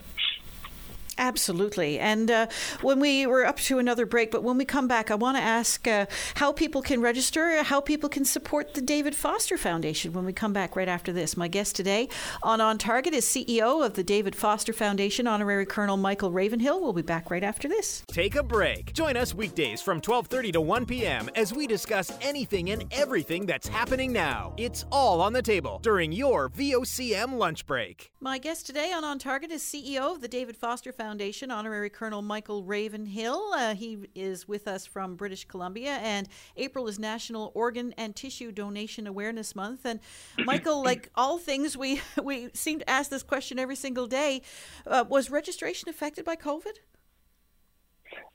Absolutely. 1.23 2.01
And 2.01 2.33
uh, 2.33 2.47
when 2.81 2.99
we 2.99 3.27
were 3.27 3.47
up 3.47 3.59
to 3.59 3.79
another 3.79 4.07
break, 4.07 4.33
but 4.33 4.43
when 4.43 4.59
we 4.59 4.65
come 4.65 4.89
back, 4.89 5.09
I 5.09 5.15
want 5.15 5.37
to 5.37 5.43
ask 5.43 5.87
uh, 5.87 6.07
how 6.35 6.51
people 6.51 6.83
can 6.83 7.01
register, 7.01 7.63
how 7.63 7.81
people 7.81 8.09
can 8.09 8.25
support 8.25 8.75
the 8.75 8.81
David 8.81 9.15
Foster 9.15 9.57
Foundation 9.57 10.13
when 10.15 10.25
we 10.25 10.33
come 10.33 10.53
back 10.53 10.75
right 10.75 10.89
after 10.89 11.13
this. 11.13 11.37
My 11.37 11.47
guest 11.47 11.77
today 11.77 12.09
on 12.43 12.61
On 12.61 12.77
Target 12.77 13.15
is 13.15 13.25
CEO 13.25 13.87
of 13.87 13.95
the 13.95 14.03
David 14.03 14.35
Foster 14.35 14.73
Foundation, 14.73 15.29
Honorary 15.29 15.65
Colonel 15.65 15.97
Michael 15.97 16.33
Ravenhill. 16.33 16.81
We'll 16.81 16.93
be 16.93 17.03
back 17.03 17.31
right 17.31 17.45
after 17.45 17.69
this. 17.69 18.03
Take 18.09 18.35
a 18.35 18.43
break. 18.43 18.93
Join 18.93 19.17
us 19.17 19.33
weekdays 19.33 19.81
from 19.81 20.01
12:30 20.01 20.55
to 20.55 20.61
1 20.61 20.87
p.m. 20.87 21.31
as 21.37 21.53
we 21.53 21.69
discuss 21.69 22.11
anything 22.21 22.71
and 22.71 22.85
everything 22.91 23.47
that's 23.47 23.69
happening 23.69 24.13
now. 24.13 24.55
It's 24.57 24.87
all 24.91 25.21
on 25.21 25.33
the 25.33 25.43
table 25.43 25.79
during 25.85 26.11
your 26.11 26.51
VOCM 26.51 27.35
lunch 27.35 27.65
break. 27.65 28.11
My 28.19 28.39
guest 28.39 28.67
today 28.67 28.93
on 28.93 29.05
On 29.05 29.21
Target 29.21 29.53
is 29.53 29.63
CEO 29.63 30.13
of 30.13 30.21
the 30.21 30.27
David 30.27 30.57
Foster 30.57 30.91
Foundation. 30.91 31.12
Foundation, 31.13 31.51
Honorary 31.51 31.91
Colonel 31.91 32.23
Michael 32.23 32.65
Ravenhill. 32.65 33.53
Uh, 33.53 33.75
he 33.75 33.99
is 34.15 34.49
with 34.49 34.67
us 34.67 34.87
from 34.87 35.15
British 35.15 35.45
Columbia, 35.45 35.99
and 36.01 36.27
April 36.57 36.89
is 36.89 36.99
National 36.99 37.53
Organ 37.55 37.93
and 37.99 38.17
Tissue 38.17 38.51
Donation 38.51 39.07
Awareness 39.07 39.55
Month. 39.55 39.85
And 39.85 40.01
Michael, 40.47 40.83
like 40.83 41.11
all 41.15 41.37
things, 41.37 41.77
we 41.77 42.01
we 42.23 42.49
seem 42.55 42.79
to 42.79 42.89
ask 42.89 43.11
this 43.11 43.23
question 43.23 43.59
every 43.59 43.77
single 43.77 44.07
day: 44.07 44.41
uh, 44.87 45.05
Was 45.07 45.31
registration 45.31 45.91
affected 45.91 46.25
by 46.25 46.35
COVID? 46.35 46.79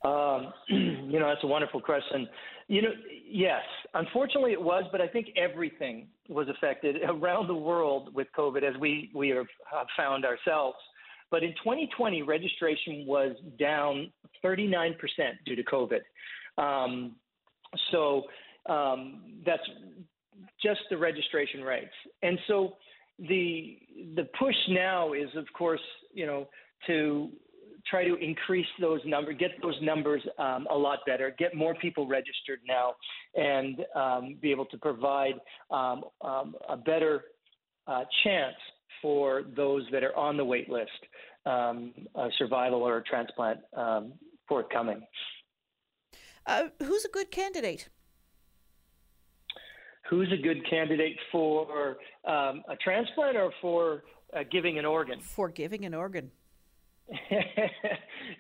Um, 0.06 0.54
you 0.70 1.20
know, 1.20 1.30
that's 1.30 1.44
a 1.44 1.48
wonderful 1.48 1.82
question. 1.82 2.28
You 2.68 2.84
know, 2.84 2.92
yes, 3.28 3.64
unfortunately 3.96 4.52
it 4.52 4.62
was, 4.62 4.84
but 4.92 5.02
I 5.02 5.08
think 5.08 5.30
everything 5.36 6.10
was 6.30 6.48
affected 6.48 6.98
around 7.08 7.48
the 7.48 7.56
world 7.56 8.14
with 8.14 8.28
COVID, 8.38 8.62
as 8.62 8.80
we 8.80 9.10
we 9.16 9.30
have 9.30 9.48
found 9.98 10.26
ourselves. 10.26 10.78
But 11.30 11.44
in 11.44 11.52
2020, 11.64 12.22
registration 12.22 13.06
was 13.06 13.36
down 13.60 14.12
39% 14.44 14.96
due 15.46 15.56
to 15.56 15.64
COVID. 15.64 16.00
Um, 16.58 17.16
so 17.92 18.24
um, 18.70 19.42
that's 19.46 19.64
just 20.62 20.82
the 20.90 20.98
registration 20.98 21.62
rates. 21.62 21.94
And 22.22 22.40
so 22.48 22.74
the 23.20 23.80
the 24.16 24.28
push 24.40 24.56
now 24.70 25.14
is, 25.14 25.30
of 25.36 25.46
course, 25.58 25.82
you 26.14 26.26
know, 26.26 26.48
to 26.86 27.30
try 27.88 28.04
to 28.04 28.16
increase 28.16 28.68
those 28.80 29.00
numbers, 29.06 29.36
get 29.40 29.52
those 29.62 29.78
numbers 29.82 30.22
um, 30.38 30.68
a 30.70 30.78
lot 30.78 31.00
better, 31.06 31.34
get 31.40 31.56
more 31.56 31.74
people 31.76 32.08
registered 32.08 32.60
now, 32.68 32.94
and 33.36 33.86
um, 33.96 34.38
be 34.42 34.52
able 34.52 34.66
to 34.66 34.78
provide 34.78 35.36
um, 35.72 36.04
um 36.22 36.56
a 36.70 36.78
better 36.78 37.26
uh, 37.88 38.04
chance 38.24 38.56
for 39.02 39.44
those 39.56 39.84
that 39.92 40.04
are 40.04 40.16
on 40.16 40.38
the 40.38 40.46
wait 40.46 40.70
list, 40.70 40.92
um, 41.46 41.94
a 42.16 42.30
survival 42.38 42.82
or 42.82 42.98
a 42.98 43.04
transplant 43.04 43.60
um, 43.76 44.14
forthcoming. 44.48 45.02
Uh, 46.46 46.64
who's 46.84 47.06
a 47.06 47.10
good 47.10 47.32
candidate? 47.32 47.90
Who's 50.10 50.32
a 50.32 50.42
good 50.42 50.68
candidate 50.70 51.18
for 51.32 51.98
um, 52.26 52.64
a 52.70 52.76
transplant 52.82 53.36
or 53.36 53.52
for 53.62 54.04
uh, 54.34 54.44
giving 54.50 54.80
an 54.80 54.86
organ? 54.86 55.20
For 55.20 55.50
giving 55.50 55.86
an 55.86 55.94
organ. 55.94 56.32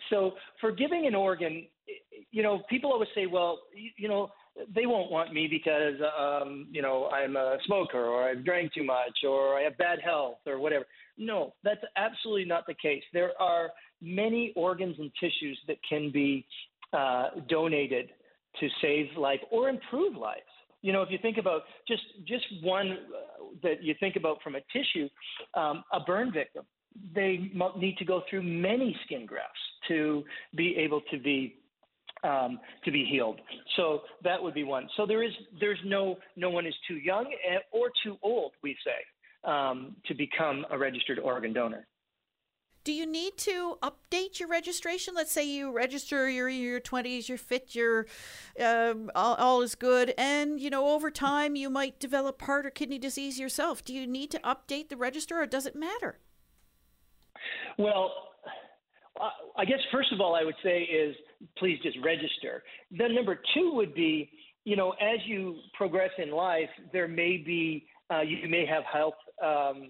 so, 0.10 0.34
for 0.60 0.72
giving 0.72 1.08
an 1.08 1.16
organ, 1.16 1.68
you 2.32 2.44
know, 2.44 2.62
people 2.70 2.92
always 2.92 3.10
say, 3.16 3.26
well, 3.26 3.60
you, 3.76 3.92
you 3.98 4.08
know, 4.08 4.30
they 4.74 4.86
won't 4.86 5.12
want 5.12 5.34
me 5.34 5.48
because 5.48 5.96
um, 6.20 6.68
you 6.72 6.82
know 6.82 7.10
I'm 7.10 7.36
a 7.36 7.58
smoker 7.66 8.04
or 8.06 8.30
I've 8.30 8.44
drank 8.44 8.74
too 8.74 8.84
much 8.84 9.24
or 9.28 9.58
I 9.58 9.64
have 9.64 9.78
bad 9.78 10.00
health 10.04 10.40
or 10.46 10.60
whatever. 10.60 10.86
No, 11.18 11.54
that's 11.64 11.82
absolutely 11.96 12.46
not 12.46 12.66
the 12.68 12.76
case. 12.76 13.04
There 13.14 13.32
are 13.40 13.70
many 14.02 14.54
organs 14.56 14.96
and 15.00 15.12
tissues 15.20 15.60
that 15.68 15.78
can 15.88 16.12
be 16.12 16.46
uh, 16.94 17.30
donated 17.50 18.10
to 18.60 18.68
save 18.82 19.06
life 19.18 19.40
or 19.52 19.70
improve 19.70 20.16
lives. 20.16 20.42
You 20.82 20.94
know, 20.94 21.02
if 21.02 21.10
you 21.10 21.18
think 21.22 21.38
about 21.38 21.64
just 21.88 22.04
just 22.28 22.46
one 22.62 22.92
uh, 22.92 23.46
that 23.64 23.84
you 23.84 23.96
think 24.00 24.16
about 24.16 24.42
from 24.42 24.56
a 24.56 24.62
tissue, 24.72 25.10
um, 25.56 25.84
a 25.92 26.00
burn 26.00 26.32
victim, 26.32 26.64
they 27.14 27.52
need 27.78 27.98
to 27.98 28.06
go 28.06 28.24
through 28.30 28.44
many 28.44 28.96
skin 29.06 29.26
grafts 29.26 29.60
to 29.88 30.24
be 30.56 30.76
able 30.78 31.02
to 31.12 31.20
be 31.20 31.58
um, 32.24 32.60
to 32.86 32.92
be 32.92 33.06
healed. 33.06 33.40
So 33.76 34.02
that 34.24 34.42
would 34.42 34.54
be 34.54 34.64
one. 34.64 34.88
So 34.98 35.06
there 35.06 35.24
is 35.24 35.32
there's 35.60 35.80
no 35.86 36.18
no 36.36 36.50
one 36.50 36.66
is 36.66 36.76
too 36.88 36.96
young 36.96 37.26
eh, 37.26 37.60
or 37.72 37.90
too 38.04 38.18
old, 38.22 38.54
we 38.64 38.76
say, 38.84 39.50
um, 39.50 39.96
to 40.06 40.14
become 40.14 40.66
a 40.72 40.78
registered 40.78 41.20
organ 41.20 41.54
donor. 41.54 41.88
Do 42.84 42.94
you 42.94 43.06
need 43.06 43.38
to 43.40 43.78
update 43.84 44.40
your 44.40 44.48
registration? 44.48 45.14
Let's 45.14 45.34
say 45.34 45.44
you 45.44 45.74
register, 45.74 46.30
you're 46.30 46.48
in 46.48 46.62
your 46.62 46.80
20s, 46.80 47.28
you're 47.28 47.38
fit, 47.38 47.76
you're 47.76 48.06
um, 48.64 49.12
all, 49.14 49.36
all 49.36 49.62
is 49.62 49.76
good, 49.76 50.14
and 50.18 50.58
you 50.58 50.70
know 50.70 50.88
over 50.92 51.12
time 51.12 51.58
you 51.58 51.70
might 51.70 52.00
develop 52.00 52.42
heart 52.42 52.66
or 52.66 52.70
kidney 52.70 52.98
disease 52.98 53.38
yourself. 53.38 53.84
Do 53.84 53.94
you 53.94 54.08
need 54.08 54.32
to 54.32 54.40
update 54.40 54.88
the 54.88 54.96
register, 54.96 55.42
or 55.42 55.46
does 55.46 55.66
it 55.66 55.76
matter? 55.76 56.20
Well, 57.78 58.14
I 59.58 59.66
guess 59.66 59.80
first 59.92 60.14
of 60.14 60.22
all, 60.22 60.36
I 60.36 60.44
would 60.44 60.56
say 60.64 60.84
is 60.84 61.16
please 61.58 61.80
just 61.84 61.98
register. 62.04 62.64
Then 62.92 63.16
number 63.16 63.40
two 63.54 63.72
would 63.74 63.94
be, 63.94 64.30
you 64.66 64.76
know, 64.76 64.92
as 64.92 65.20
you 65.26 65.58
progress 65.74 66.12
in 66.18 66.32
life, 66.32 66.70
there 66.92 67.08
may 67.08 67.38
be 67.38 67.86
uh, 68.14 68.22
you 68.22 68.48
may 68.48 68.66
have 68.66 68.84
health 68.92 69.16
um, 69.44 69.90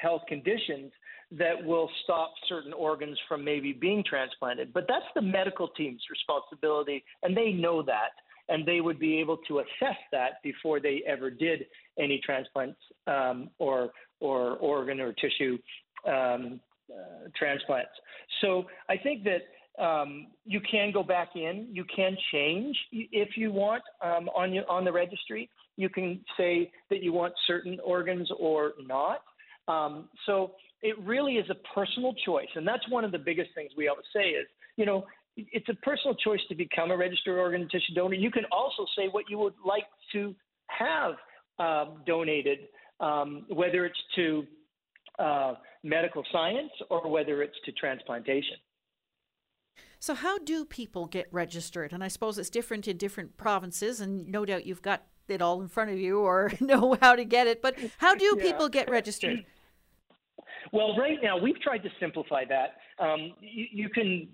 health 0.00 0.22
conditions 0.28 0.92
that 1.32 1.62
will 1.62 1.90
stop 2.04 2.32
certain 2.48 2.72
organs 2.72 3.18
from 3.28 3.44
maybe 3.44 3.72
being 3.72 4.02
transplanted. 4.08 4.72
But 4.72 4.84
that's 4.88 5.04
the 5.14 5.22
medical 5.22 5.68
team's 5.68 6.02
responsibility, 6.10 7.04
and 7.22 7.36
they 7.36 7.52
know 7.52 7.82
that, 7.82 8.12
and 8.48 8.64
they 8.64 8.80
would 8.80 8.98
be 8.98 9.18
able 9.18 9.36
to 9.48 9.58
assess 9.58 9.98
that 10.12 10.42
before 10.42 10.80
they 10.80 11.02
ever 11.06 11.30
did 11.30 11.66
any 11.98 12.20
transplants 12.24 12.80
um, 13.06 13.50
or 13.58 13.90
or 14.20 14.56
organ 14.56 15.00
or 15.00 15.12
tissue 15.12 15.58
um, 16.06 16.60
uh, 16.90 17.28
transplants. 17.36 17.90
So 18.40 18.64
I 18.88 18.96
think 18.96 19.24
that 19.24 19.42
um, 19.78 20.26
you 20.44 20.60
can 20.60 20.92
go 20.92 21.02
back 21.02 21.30
in. 21.34 21.68
You 21.70 21.84
can 21.84 22.16
change 22.32 22.76
if 22.92 23.36
you 23.36 23.52
want 23.52 23.82
um, 24.02 24.28
on 24.30 24.52
you, 24.52 24.62
on 24.68 24.84
the 24.84 24.92
registry. 24.92 25.48
You 25.76 25.88
can 25.88 26.20
say 26.36 26.70
that 26.90 27.02
you 27.02 27.12
want 27.12 27.34
certain 27.46 27.78
organs 27.84 28.28
or 28.38 28.72
not. 28.84 29.22
Um, 29.68 30.08
so 30.26 30.52
it 30.82 30.98
really 31.00 31.34
is 31.34 31.48
a 31.50 31.56
personal 31.74 32.14
choice, 32.24 32.48
and 32.54 32.66
that's 32.66 32.88
one 32.88 33.04
of 33.04 33.12
the 33.12 33.18
biggest 33.18 33.50
things 33.54 33.70
we 33.76 33.88
always 33.88 34.06
say 34.14 34.30
is, 34.30 34.46
you 34.76 34.86
know, 34.86 35.04
it's 35.36 35.68
a 35.68 35.74
personal 35.74 36.16
choice 36.16 36.40
to 36.48 36.54
become 36.54 36.90
a 36.90 36.96
registered 36.96 37.38
organ 37.38 37.62
and 37.62 37.70
tissue 37.70 37.94
donor. 37.94 38.14
You 38.14 38.30
can 38.30 38.44
also 38.50 38.86
say 38.96 39.08
what 39.10 39.26
you 39.28 39.38
would 39.38 39.54
like 39.64 39.84
to 40.12 40.34
have 40.66 41.12
um, 41.60 42.02
donated, 42.06 42.58
um, 43.00 43.44
whether 43.48 43.84
it's 43.84 43.98
to 44.16 44.44
uh, 45.18 45.54
medical 45.84 46.24
science 46.32 46.70
or 46.90 47.08
whether 47.08 47.42
it's 47.42 47.56
to 47.66 47.72
transplantation. 47.72 48.56
So, 49.98 50.14
how 50.14 50.38
do 50.38 50.64
people 50.64 51.06
get 51.06 51.26
registered? 51.32 51.92
And 51.92 52.04
I 52.04 52.08
suppose 52.08 52.38
it's 52.38 52.50
different 52.50 52.86
in 52.86 52.96
different 52.96 53.36
provinces, 53.36 54.00
and 54.00 54.28
no 54.28 54.44
doubt 54.44 54.66
you've 54.66 54.82
got 54.82 55.02
it 55.28 55.42
all 55.42 55.60
in 55.60 55.68
front 55.68 55.90
of 55.90 55.98
you 55.98 56.20
or 56.20 56.52
know 56.60 56.96
how 57.00 57.14
to 57.16 57.24
get 57.24 57.46
it. 57.46 57.60
But 57.62 57.76
how 57.98 58.14
do 58.14 58.36
yeah. 58.36 58.42
people 58.42 58.68
get 58.68 58.88
registered? 58.90 59.44
Well, 60.72 60.96
right 60.96 61.18
now 61.22 61.38
we've 61.38 61.60
tried 61.60 61.82
to 61.82 61.88
simplify 62.00 62.44
that. 62.46 62.76
Um, 63.02 63.32
you, 63.40 63.66
you, 63.72 63.88
can 63.88 64.28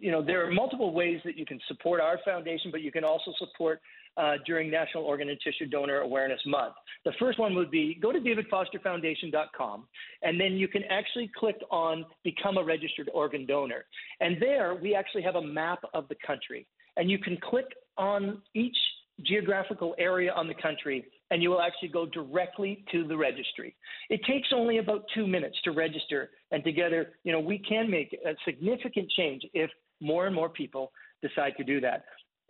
you 0.00 0.10
know, 0.10 0.22
there 0.22 0.46
are 0.46 0.50
multiple 0.50 0.92
ways 0.92 1.20
that 1.24 1.36
you 1.36 1.46
can 1.46 1.60
support 1.68 2.00
our 2.00 2.18
foundation, 2.24 2.70
but 2.70 2.80
you 2.80 2.92
can 2.92 3.04
also 3.04 3.32
support 3.38 3.80
uh, 4.18 4.34
during 4.44 4.70
National 4.70 5.04
Organ 5.04 5.28
and 5.28 5.38
Tissue 5.40 5.66
Donor 5.66 6.00
Awareness 6.00 6.40
Month. 6.46 6.74
The 7.04 7.12
first 7.18 7.38
one 7.38 7.54
would 7.54 7.70
be 7.70 7.98
go 8.02 8.12
to 8.12 8.18
davidfosterfoundation.com, 8.18 9.88
and 10.22 10.40
then 10.40 10.54
you 10.54 10.68
can 10.68 10.82
actually 10.84 11.30
click 11.36 11.56
on 11.70 12.04
Become 12.24 12.58
a 12.58 12.64
Registered 12.64 13.08
Organ 13.14 13.46
Donor. 13.46 13.84
And 14.20 14.36
there, 14.40 14.74
we 14.74 14.94
actually 14.94 15.22
have 15.22 15.36
a 15.36 15.42
map 15.42 15.80
of 15.94 16.08
the 16.08 16.16
country. 16.26 16.66
And 16.96 17.08
you 17.10 17.18
can 17.18 17.38
click 17.48 17.66
on 17.96 18.42
each 18.54 18.76
geographical 19.22 19.94
area 19.98 20.32
on 20.32 20.46
the 20.46 20.54
country, 20.54 21.04
and 21.30 21.42
you 21.42 21.50
will 21.50 21.60
actually 21.60 21.88
go 21.88 22.06
directly 22.06 22.84
to 22.92 23.06
the 23.06 23.16
registry. 23.16 23.74
It 24.10 24.20
takes 24.24 24.48
only 24.54 24.78
about 24.78 25.04
two 25.14 25.26
minutes 25.26 25.56
to 25.64 25.72
register, 25.72 26.30
and 26.50 26.62
together, 26.64 27.12
you 27.24 27.32
know, 27.32 27.40
we 27.40 27.58
can 27.58 27.90
make 27.90 28.16
a 28.24 28.34
significant 28.44 29.10
change 29.16 29.42
if 29.54 29.70
more 30.00 30.26
and 30.26 30.34
more 30.34 30.48
people 30.48 30.92
decide 31.22 31.54
to 31.56 31.64
do 31.64 31.80
that. 31.80 32.04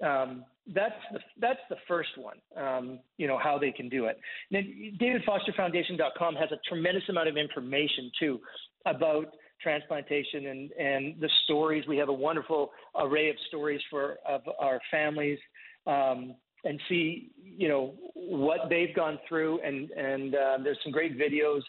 Um, 0.04 0.44
that's 0.74 0.94
the 1.12 1.20
that's 1.40 1.60
the 1.70 1.76
first 1.86 2.10
one. 2.16 2.36
Um, 2.56 3.00
you 3.16 3.26
know 3.26 3.38
how 3.38 3.58
they 3.58 3.70
can 3.70 3.88
do 3.88 4.06
it. 4.06 4.18
Then 4.50 4.96
DavidFosterFoundation.com 5.00 6.34
has 6.36 6.50
a 6.52 6.58
tremendous 6.68 7.04
amount 7.08 7.28
of 7.28 7.36
information 7.36 8.10
too 8.18 8.40
about 8.86 9.26
transplantation 9.62 10.46
and 10.46 10.72
and 10.72 11.20
the 11.20 11.30
stories. 11.44 11.84
We 11.86 11.96
have 11.98 12.08
a 12.08 12.12
wonderful 12.12 12.70
array 12.96 13.30
of 13.30 13.36
stories 13.48 13.80
for 13.90 14.16
of 14.26 14.42
our 14.58 14.80
families. 14.90 15.38
Um, 15.86 16.34
and 16.64 16.80
see, 16.88 17.30
you 17.42 17.68
know, 17.68 17.94
what 18.14 18.68
they've 18.68 18.94
gone 18.94 19.18
through, 19.28 19.60
and 19.60 19.90
and 19.90 20.34
uh, 20.34 20.58
there's 20.62 20.78
some 20.82 20.92
great 20.92 21.18
videos. 21.18 21.60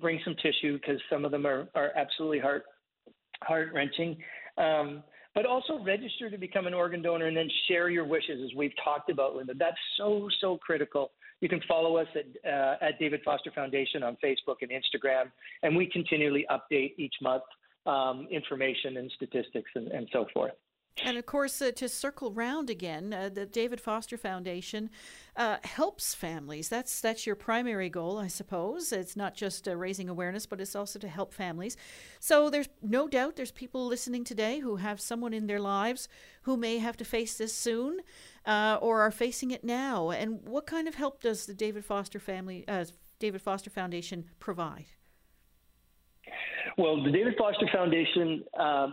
Bring 0.00 0.20
some 0.24 0.34
tissue 0.42 0.78
because 0.78 1.00
some 1.10 1.24
of 1.24 1.30
them 1.30 1.46
are 1.46 1.68
are 1.74 1.92
absolutely 1.96 2.38
heart 2.38 2.64
heart 3.42 3.70
wrenching. 3.74 4.16
Um, 4.56 5.02
but 5.38 5.46
also 5.46 5.78
register 5.84 6.28
to 6.28 6.36
become 6.36 6.66
an 6.66 6.74
organ 6.74 7.00
donor 7.00 7.26
and 7.26 7.36
then 7.36 7.48
share 7.68 7.88
your 7.88 8.04
wishes, 8.04 8.40
as 8.44 8.56
we've 8.56 8.72
talked 8.82 9.08
about, 9.08 9.36
Linda. 9.36 9.54
That's 9.56 9.76
so, 9.96 10.28
so 10.40 10.56
critical. 10.56 11.12
You 11.40 11.48
can 11.48 11.60
follow 11.68 11.96
us 11.96 12.08
at, 12.16 12.52
uh, 12.52 12.74
at 12.80 12.98
David 12.98 13.20
Foster 13.24 13.52
Foundation 13.52 14.02
on 14.02 14.16
Facebook 14.16 14.56
and 14.62 14.72
Instagram, 14.72 15.30
and 15.62 15.76
we 15.76 15.86
continually 15.86 16.44
update 16.50 16.94
each 16.98 17.14
month 17.22 17.44
um, 17.86 18.26
information 18.32 18.96
and 18.96 19.12
statistics 19.14 19.70
and, 19.76 19.92
and 19.92 20.08
so 20.12 20.26
forth. 20.34 20.54
And 21.04 21.16
of 21.16 21.26
course, 21.26 21.62
uh, 21.62 21.70
to 21.76 21.88
circle 21.88 22.32
round 22.32 22.70
again, 22.70 23.12
uh, 23.12 23.28
the 23.28 23.46
David 23.46 23.80
Foster 23.80 24.16
Foundation 24.16 24.90
uh, 25.36 25.58
helps 25.62 26.14
families. 26.14 26.68
That's 26.68 27.00
that's 27.00 27.26
your 27.26 27.36
primary 27.36 27.88
goal, 27.88 28.18
I 28.18 28.26
suppose. 28.26 28.92
It's 28.92 29.16
not 29.16 29.34
just 29.34 29.68
uh, 29.68 29.76
raising 29.76 30.08
awareness, 30.08 30.46
but 30.46 30.60
it's 30.60 30.74
also 30.74 30.98
to 30.98 31.08
help 31.08 31.32
families. 31.32 31.76
So 32.18 32.50
there's 32.50 32.68
no 32.82 33.06
doubt 33.08 33.36
there's 33.36 33.52
people 33.52 33.86
listening 33.86 34.24
today 34.24 34.58
who 34.58 34.76
have 34.76 35.00
someone 35.00 35.32
in 35.32 35.46
their 35.46 35.60
lives 35.60 36.08
who 36.42 36.56
may 36.56 36.78
have 36.78 36.96
to 36.96 37.04
face 37.04 37.38
this 37.38 37.54
soon, 37.54 38.00
uh, 38.44 38.78
or 38.80 39.00
are 39.00 39.12
facing 39.12 39.50
it 39.50 39.62
now. 39.62 40.10
And 40.10 40.40
what 40.46 40.66
kind 40.66 40.88
of 40.88 40.96
help 40.96 41.22
does 41.22 41.46
the 41.46 41.54
David 41.54 41.84
Foster 41.84 42.18
family, 42.18 42.64
uh, 42.66 42.86
David 43.20 43.40
Foster 43.40 43.70
Foundation 43.70 44.24
provide? 44.40 44.86
Well, 46.76 47.02
the 47.02 47.10
David 47.10 47.34
Foster 47.38 47.68
Foundation 47.72 48.44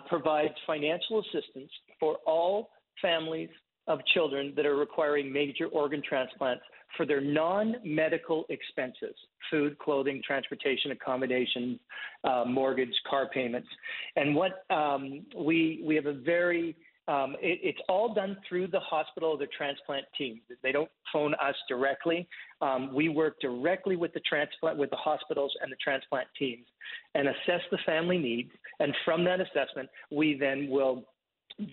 provides 0.07 0.55
financial 0.65 1.19
assistance 1.19 1.71
for 1.99 2.17
all 2.25 2.69
families 3.01 3.49
of 3.87 3.99
children 4.13 4.53
that 4.55 4.65
are 4.65 4.75
requiring 4.75 5.31
major 5.31 5.67
organ 5.67 6.01
transplants 6.07 6.63
for 6.97 7.05
their 7.05 7.21
non 7.21 7.75
medical 7.83 8.45
expenses 8.49 9.15
food, 9.51 9.77
clothing, 9.77 10.21
transportation, 10.25 10.91
accommodation, 10.91 11.79
uh, 12.23 12.43
mortgage, 12.47 12.93
car 13.07 13.29
payments. 13.31 13.67
And 14.15 14.35
what 14.35 14.65
um, 14.71 15.23
we, 15.37 15.83
we 15.85 15.95
have 15.95 16.07
a 16.07 16.13
very 16.13 16.75
um, 17.07 17.35
it, 17.39 17.59
it's 17.61 17.79
all 17.87 18.13
done 18.13 18.37
through 18.49 18.67
the 18.67 18.79
hospital, 18.79 19.37
the 19.37 19.47
transplant 19.55 20.05
team. 20.17 20.41
They 20.63 20.71
don't 20.71 20.89
phone 21.13 21.35
us 21.35 21.55
directly. 21.69 22.27
Um, 22.61 22.93
we 22.95 23.09
work 23.09 23.35
directly 23.39 23.95
with 23.95 24.11
the 24.13 24.21
transplant, 24.21 24.77
with 24.77 24.89
the 24.89 24.95
hospitals 24.95 25.53
and 25.61 25.71
the 25.71 25.75
transplant 25.83 26.27
teams, 26.37 26.65
and 27.13 27.27
assess 27.27 27.61
the 27.69 27.77
family 27.85 28.17
needs. 28.17 28.49
And 28.79 28.91
from 29.05 29.23
that 29.25 29.39
assessment, 29.39 29.87
we 30.09 30.35
then 30.35 30.67
will 30.67 31.05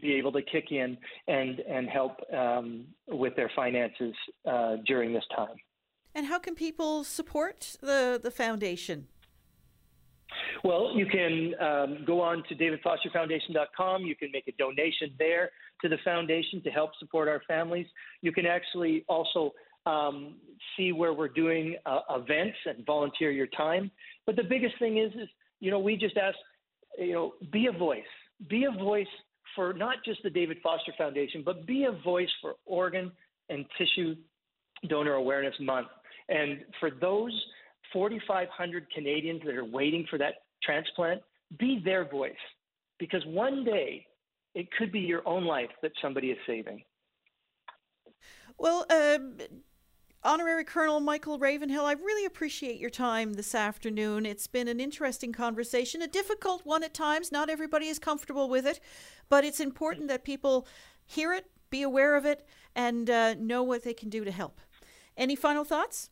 be 0.01 0.15
able 0.15 0.33
to 0.33 0.43
kick 0.43 0.71
in 0.71 0.97
and 1.29 1.61
and 1.61 1.89
help 1.89 2.13
um, 2.33 2.85
with 3.09 3.35
their 3.37 3.51
finances 3.55 4.15
uh, 4.49 4.77
during 4.87 5.13
this 5.13 5.25
time. 5.35 5.57
And 6.15 6.27
how 6.27 6.39
can 6.39 6.55
people 6.55 7.05
support 7.05 7.77
the 7.81 8.21
the 8.23 8.31
foundation? 8.31 9.09
Well, 10.65 10.93
you 10.95 11.07
can 11.07 11.55
um, 11.61 12.05
go 12.07 12.21
on 12.21 12.43
to 12.49 12.55
davidfosterfoundation.com. 12.55 14.03
You 14.03 14.17
can 14.17 14.31
make 14.33 14.49
a 14.49 14.53
donation 14.53 15.11
there 15.19 15.51
to 15.83 15.89
the 15.89 15.99
foundation 16.05 16.63
to 16.63 16.71
help 16.71 16.91
support 16.99 17.29
our 17.29 17.43
families. 17.47 17.87
You 18.23 18.33
can 18.33 18.47
actually 18.47 19.05
also 19.09 19.53
um, 19.85 20.37
see 20.77 20.93
where 20.93 21.13
we're 21.13 21.29
doing 21.29 21.77
uh, 21.85 22.01
events 22.11 22.57
and 22.67 22.87
volunteer 22.87 23.31
your 23.31 23.49
time. 23.49 23.91
But 24.25 24.37
the 24.37 24.45
biggest 24.45 24.79
thing 24.79 24.99
is, 24.99 25.13
is 25.15 25.29
you 25.61 25.71
know, 25.71 25.79
we 25.79 25.97
just 25.97 26.17
ask, 26.17 26.37
you 26.99 27.13
know, 27.13 27.35
be 27.53 27.67
a 27.67 27.73
voice. 27.73 28.03
Be 28.49 28.65
a 28.65 28.71
voice 28.71 29.07
for 29.55 29.73
not 29.73 29.97
just 30.05 30.23
the 30.23 30.31
David 30.31 30.59
Foster 30.63 30.93
Foundation, 30.97 31.43
but 31.45 31.67
be 31.67 31.85
a 31.85 31.93
voice 32.03 32.29
for 32.41 32.55
organ 32.65 33.13
and 33.49 33.65
tissue 33.79 34.15
donor 34.89 35.15
awareness 35.15 35.55
month. 35.61 35.89
And 36.29 36.65
for 36.81 36.91
those 36.91 37.33
4,500 37.93 38.87
Canadians 38.95 39.43
that 39.45 39.55
are 39.55 39.65
waiting 39.65 40.07
for 40.09 40.19
that 40.19 40.35
transplant, 40.63 41.23
be 41.59 41.81
their 41.85 42.09
voice. 42.09 42.33
Because 42.99 43.25
one 43.27 43.65
day 43.65 44.07
it 44.55 44.69
could 44.79 44.93
be 44.93 45.01
your 45.01 45.27
own 45.27 45.45
life 45.45 45.71
that 45.83 45.93
somebody 46.01 46.31
is 46.31 46.39
saving. 46.47 46.83
Well, 48.59 48.87
um, 48.91 49.39
Honorary 50.25 50.63
Colonel 50.63 51.01
Michael 51.01 51.37
Ravenhill, 51.37 51.85
I 51.85 51.95
really 51.95 52.25
appreciate 52.25 52.79
your 52.79 52.91
time 52.91 53.33
this 53.33 53.57
afternoon. 53.57 54.25
It's 54.25 54.47
been 54.47 54.69
an 54.69 54.79
interesting 54.79 55.33
conversation, 55.33 56.01
a 56.01 56.07
difficult 56.07 56.65
one 56.65 56.85
at 56.85 56.95
times. 56.95 57.33
Not 57.33 57.51
everybody 57.51 57.89
is 57.89 57.99
comfortable 57.99 58.49
with 58.49 58.65
it, 58.65 58.79
but 59.29 59.45
it's 59.45 59.59
important 59.59 60.07
that 60.09 60.23
people 60.23 60.69
hear 61.05 61.33
it, 61.33 61.47
be 61.71 61.83
aware 61.83 62.15
of 62.15 62.25
it, 62.25 62.47
and 62.77 63.11
uh, 63.11 63.35
know 63.35 63.65
what 63.65 63.83
they 63.83 63.95
can 63.95 64.11
do 64.11 64.25
to 64.25 64.31
help. 64.31 64.61
Any 65.17 65.35
final 65.35 65.65
thoughts? 65.65 66.09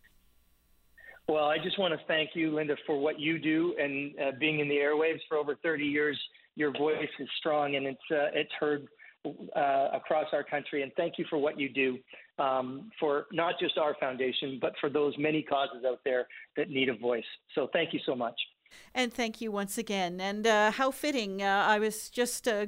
Well, 1.28 1.44
I 1.44 1.58
just 1.58 1.78
want 1.78 1.94
to 1.94 2.00
thank 2.08 2.30
you, 2.34 2.52
Linda, 2.52 2.74
for 2.86 2.98
what 2.98 3.20
you 3.20 3.38
do 3.38 3.76
and 3.78 4.12
uh, 4.18 4.32
being 4.40 4.58
in 4.58 4.68
the 4.68 4.74
airwaves 4.74 5.20
for 5.28 5.36
over 5.36 5.54
30 5.54 5.84
years. 5.84 6.20
Your 6.56 6.72
voice 6.72 7.08
is 7.20 7.28
strong 7.38 7.76
and 7.76 7.86
it's 7.86 8.10
uh, 8.10 8.34
it's 8.34 8.50
heard 8.58 8.88
uh, 9.26 9.88
across 9.92 10.26
our 10.32 10.42
country. 10.42 10.82
And 10.82 10.92
thank 10.96 11.18
you 11.18 11.24
for 11.28 11.38
what 11.38 11.58
you 11.58 11.68
do 11.68 11.98
um, 12.38 12.90
for 12.98 13.26
not 13.32 13.54
just 13.60 13.76
our 13.78 13.94
foundation, 14.00 14.58
but 14.60 14.72
for 14.80 14.88
those 14.88 15.14
many 15.18 15.42
causes 15.42 15.84
out 15.86 16.00
there 16.04 16.26
that 16.56 16.70
need 16.70 16.88
a 16.88 16.96
voice. 16.96 17.24
So 17.54 17.68
thank 17.72 17.92
you 17.92 18.00
so 18.06 18.14
much. 18.14 18.34
And 18.94 19.12
thank 19.12 19.40
you 19.40 19.52
once 19.52 19.78
again. 19.78 20.20
And 20.20 20.46
uh, 20.46 20.70
how 20.72 20.90
fitting. 20.90 21.42
Uh, 21.42 21.64
I 21.66 21.78
was 21.78 22.10
just 22.10 22.48
uh, 22.48 22.66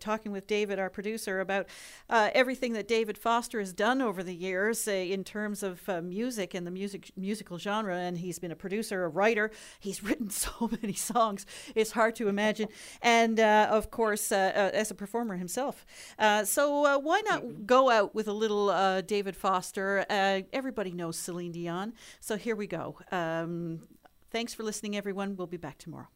talking 0.00 0.32
with 0.32 0.46
David, 0.46 0.78
our 0.78 0.90
producer, 0.90 1.40
about 1.40 1.66
uh, 2.10 2.30
everything 2.34 2.72
that 2.74 2.86
David 2.88 3.16
Foster 3.16 3.58
has 3.58 3.72
done 3.72 4.02
over 4.02 4.22
the 4.22 4.34
years 4.34 4.86
uh, 4.86 4.92
in 4.92 5.24
terms 5.24 5.62
of 5.62 5.88
uh, 5.88 6.02
music 6.02 6.54
and 6.54 6.66
the 6.66 6.70
music 6.70 7.10
musical 7.16 7.58
genre. 7.58 7.96
And 7.96 8.18
he's 8.18 8.38
been 8.38 8.50
a 8.50 8.56
producer, 8.56 9.04
a 9.04 9.08
writer. 9.08 9.50
He's 9.80 10.02
written 10.12 10.30
so 10.30 10.70
many 10.82 10.94
songs, 10.94 11.46
it's 11.74 11.92
hard 11.92 12.16
to 12.16 12.28
imagine. 12.28 12.68
And 13.00 13.40
of 13.40 13.90
course, 13.90 14.32
as 14.32 14.90
a 14.90 14.94
performer 14.94 15.36
himself. 15.36 15.84
so 16.44 16.98
why 16.98 17.22
not 17.22 17.66
go 17.66 17.90
out 17.90 18.14
with 18.14 18.28
a 18.28 18.32
little 18.32 19.02
David 19.02 19.36
Foster? 19.36 20.04
everybody 20.52 20.92
knows 20.92 21.18
Celine 21.18 21.52
Dion. 21.52 21.92
So 22.20 22.36
here 22.36 22.56
we 22.56 22.66
go. 22.66 22.96
Um, 23.10 23.82
Thanks 24.32 24.54
for 24.54 24.62
listening, 24.62 24.96
everyone. 24.96 25.36
We'll 25.36 25.46
be 25.46 25.58
back 25.58 25.76
tomorrow. 25.76 26.08